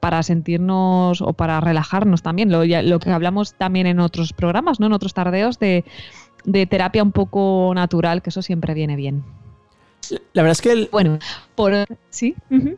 [0.00, 2.50] para sentirnos o para relajarnos también.
[2.50, 4.86] Lo, ya- lo que hablamos también en otros programas, ¿no?
[4.86, 5.84] En otros tardeos de,
[6.44, 9.22] de terapia un poco natural, que eso siempre viene bien.
[10.32, 10.72] La verdad es que...
[10.72, 11.18] el- Bueno,
[11.54, 11.72] por...
[12.08, 12.34] ¿Sí?
[12.50, 12.76] ujú.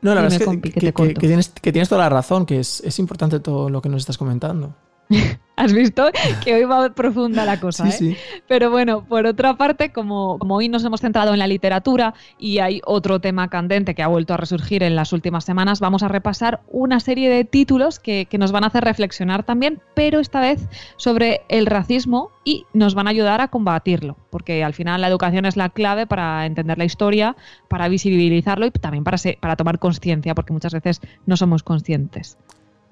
[0.00, 1.20] no, la verdad es que, compi, que que- te que- corto.
[1.20, 4.02] que tienes, que tienes toda la razón, que es, es importante todo lo que nos
[4.02, 4.74] estás comentando.
[5.54, 6.10] ¿Has visto
[6.42, 7.84] que hoy va profunda la cosa?
[7.90, 8.14] Sí, ¿eh?
[8.14, 8.16] sí.
[8.48, 12.58] Pero bueno, por otra parte, como, como hoy nos hemos centrado en la literatura y
[12.58, 16.08] hay otro tema candente que ha vuelto a resurgir en las últimas semanas, vamos a
[16.08, 20.40] repasar una serie de títulos que, que nos van a hacer reflexionar también, pero esta
[20.40, 25.08] vez sobre el racismo y nos van a ayudar a combatirlo, porque al final la
[25.08, 27.36] educación es la clave para entender la historia,
[27.68, 32.38] para visibilizarlo y también para, se- para tomar conciencia, porque muchas veces no somos conscientes.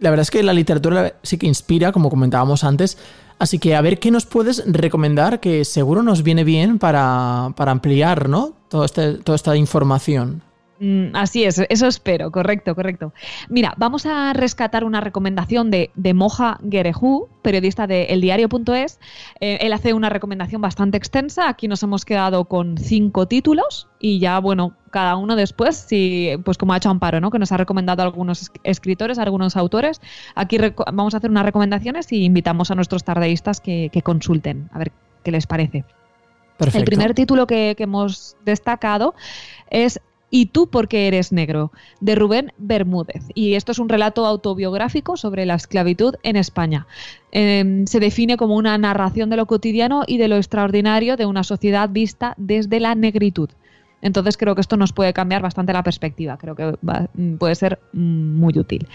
[0.00, 2.98] La verdad es que la literatura sí que inspira, como comentábamos antes.
[3.38, 7.70] Así que a ver qué nos puedes recomendar, que seguro nos viene bien para, para
[7.70, 8.54] ampliar, ¿no?
[8.68, 10.42] Todo este- toda esta información.
[10.82, 13.12] Mm, Así es, eso espero, correcto, correcto.
[13.50, 18.98] Mira, vamos a rescatar una recomendación de, de Moja Gerejú, periodista de eldiario.es.
[19.40, 21.50] Eh, él hace una recomendación bastante extensa.
[21.50, 26.56] Aquí nos hemos quedado con cinco títulos y ya, bueno, cada uno después, si, pues
[26.56, 27.30] como ha hecho Amparo, ¿no?
[27.30, 30.00] que nos ha recomendado algunos es- escritores, algunos autores.
[30.34, 30.56] Aquí
[30.94, 34.92] vamos a hacer unas recomendaciones y invitamos a nuestros tardeístas que, que consulten, a ver
[35.24, 35.84] qué les parece.
[36.56, 36.78] Perfecto.
[36.78, 39.14] El primer título que, que hemos destacado
[39.70, 40.00] es
[40.30, 41.72] ¿Y tú por qué eres negro?
[42.00, 43.24] de Rubén Bermúdez.
[43.34, 46.86] Y esto es un relato autobiográfico sobre la esclavitud en España.
[47.32, 51.42] Eh, se define como una narración de lo cotidiano y de lo extraordinario de una
[51.42, 53.50] sociedad vista desde la negritud.
[54.02, 56.38] Entonces creo que esto nos puede cambiar bastante la perspectiva.
[56.38, 58.86] Creo que va- mm, puede ser mm, muy útil.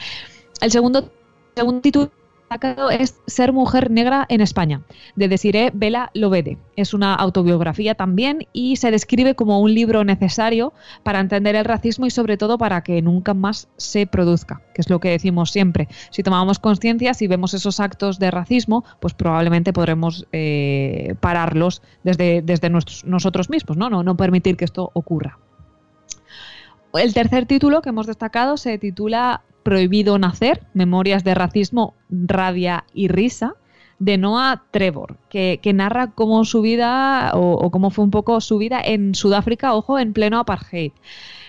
[0.62, 1.12] El segundo,
[1.56, 2.12] segundo título
[2.50, 4.82] destacado es Ser mujer negra en España,
[5.16, 6.58] de Desiree Vela Lobede.
[6.76, 10.72] Es una autobiografía también y se describe como un libro necesario
[11.04, 14.90] para entender el racismo y sobre todo para que nunca más se produzca, que es
[14.90, 15.88] lo que decimos siempre.
[16.12, 22.42] Si tomamos conciencia, si vemos esos actos de racismo, pues probablemente podremos eh, pararlos desde,
[22.44, 23.90] desde nosotros mismos, ¿no?
[23.90, 24.04] ¿no?
[24.04, 25.40] No permitir que esto ocurra.
[26.98, 33.10] El tercer título que hemos destacado se titula Prohibido Nacer, Memorias de Racismo, Rabia y
[33.10, 33.56] Risa,
[34.00, 38.82] de Noah Trevor, que, narra cómo su vida, o, cómo fue un poco su vida
[38.84, 40.92] en Sudáfrica, ojo, en pleno apartheid.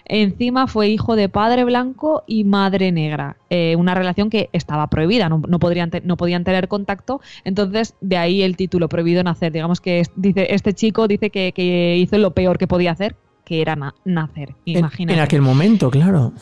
[0.04, 5.28] Encima fue hijo de padre blanco y madre negra, eh, una relación que estaba prohibida,
[5.28, 9.52] no, podrían no podían tener contacto, entonces de ahí el título, Prohibido Nacer.
[9.52, 13.16] Digamos que dice, este chico dice que hizo lo peor que podía hacer,
[13.46, 14.50] que era na- nacer.
[14.66, 15.14] En, Imagínate.
[15.16, 16.32] en aquel momento, claro.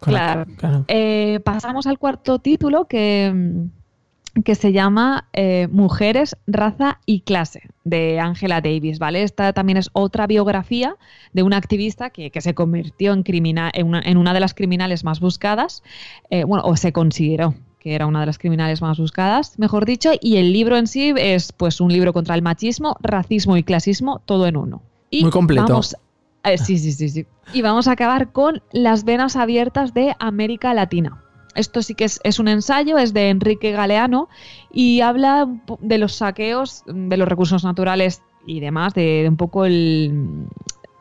[0.00, 0.84] Con la- Claro.
[0.88, 7.68] Eh, pasamos al cuarto título que, mm, que se llama eh, Mujeres, Raza y Clase,
[7.84, 9.22] de Angela Davis, ¿vale?
[9.22, 10.96] Esta también es otra biografía
[11.34, 14.54] de una activista que, que se convirtió en, crimina- en, una, en una de las
[14.54, 15.82] criminales más buscadas,
[16.30, 20.12] eh, bueno, o se consideró que era una de las criminales más buscadas, mejor dicho,
[20.20, 24.20] y el libro en sí es pues un libro contra el machismo, racismo y clasismo,
[24.24, 24.82] todo en uno.
[25.10, 25.66] Y Muy completo.
[25.68, 25.96] vamos-
[26.44, 27.26] eh, sí, sí, sí, sí.
[27.52, 31.22] Y vamos a acabar con Las venas abiertas de América Latina.
[31.54, 34.28] Esto sí que es, es un ensayo, es de Enrique Galeano
[34.72, 35.46] y habla
[35.80, 40.46] de los saqueos de los recursos naturales y demás, de, un poco el,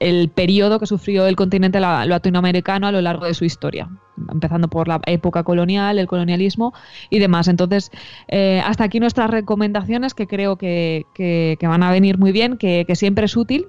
[0.01, 3.87] el periodo que sufrió el continente la- latinoamericano a lo largo de su historia,
[4.29, 6.73] empezando por la época colonial, el colonialismo
[7.09, 7.47] y demás.
[7.47, 7.89] Entonces,
[8.27, 12.57] eh, hasta aquí nuestras recomendaciones que creo que, que- que van a venir muy bien,
[12.57, 13.67] que, que siempre es útil.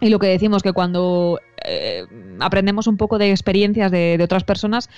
[0.00, 2.04] Y lo que decimos que cuando eh,
[2.40, 4.90] aprendemos un poco de experiencias de, de otras personas,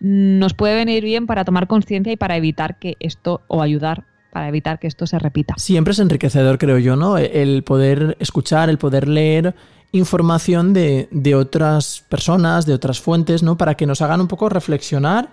[0.00, 4.48] nos puede venir bien para tomar conciencia y para evitar que esto, o ayudar para
[4.48, 5.54] evitar que esto se repita.
[5.56, 7.16] Siempre es enriquecedor, creo yo, ¿no?
[7.16, 9.54] El poder escuchar, el poder leer
[9.92, 13.56] información de, de otras personas, de otras fuentes, ¿no?
[13.56, 15.30] Para que nos hagan un poco reflexionar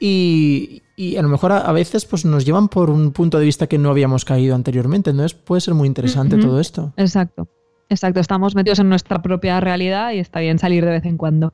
[0.00, 3.44] y, y a lo mejor a, a veces pues, nos llevan por un punto de
[3.44, 5.10] vista que no habíamos caído anteriormente.
[5.10, 6.92] Entonces puede ser muy interesante todo esto.
[6.96, 7.46] Exacto,
[7.90, 8.20] exacto.
[8.20, 11.52] Estamos metidos en nuestra propia realidad y está bien salir de vez en cuando.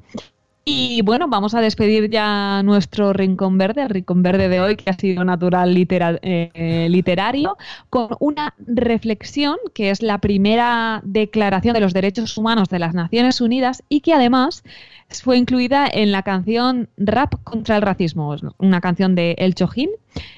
[0.68, 4.91] Y bueno, vamos a despedir ya nuestro Rincón Verde, el Rincón Verde de hoy, que
[4.91, 7.57] ha sido natural eh, literario,
[7.89, 13.41] con una reflexión que es la primera declaración de los derechos humanos de las Naciones
[13.41, 14.64] Unidas y que además
[15.09, 19.91] fue incluida en la canción Rap contra el racismo, una canción de El Chojín,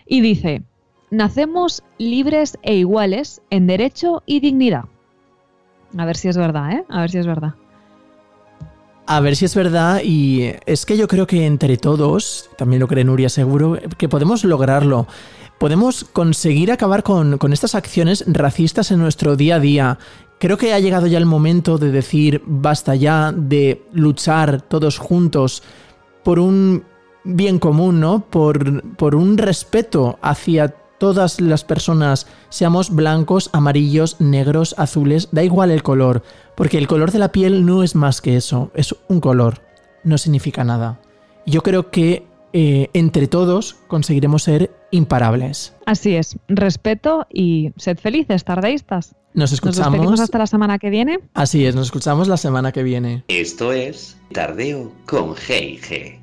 [0.07, 0.61] y dice,
[1.11, 4.85] nacemos libres e iguales en derecho y dignidad.
[5.97, 6.85] A ver si es verdad, ¿eh?
[6.89, 7.55] A ver si es verdad.
[9.07, 12.89] A ver si es verdad y es que yo creo que entre todos, también lo
[12.89, 15.07] cree Nuria seguro, que podemos lograrlo.
[15.59, 19.99] Podemos conseguir acabar con, con estas acciones racistas en nuestro día a día.
[20.39, 25.63] Creo que ha llegado ya el momento de decir basta ya de luchar todos juntos
[26.23, 26.85] por un
[27.25, 28.21] bien común, ¿no?
[28.29, 35.71] Por, por un respeto hacia todas las personas, seamos blancos, amarillos, negros, azules, da igual
[35.71, 36.23] el color,
[36.57, 39.63] porque el color de la piel no es más que eso, es un color,
[40.05, 41.01] no significa nada.
[41.47, 45.75] Yo creo que eh, entre todos conseguiremos ser imparables.
[45.87, 49.15] Así es, respeto y sed felices, tardeístas.
[49.35, 49.93] Nos Nos escuchamos.
[49.93, 51.21] despedimos hasta la semana que viene.
[51.35, 53.25] Así es, nos escuchamos la semana que viene.
[53.29, 56.19] Esto es Tardeo con G&G.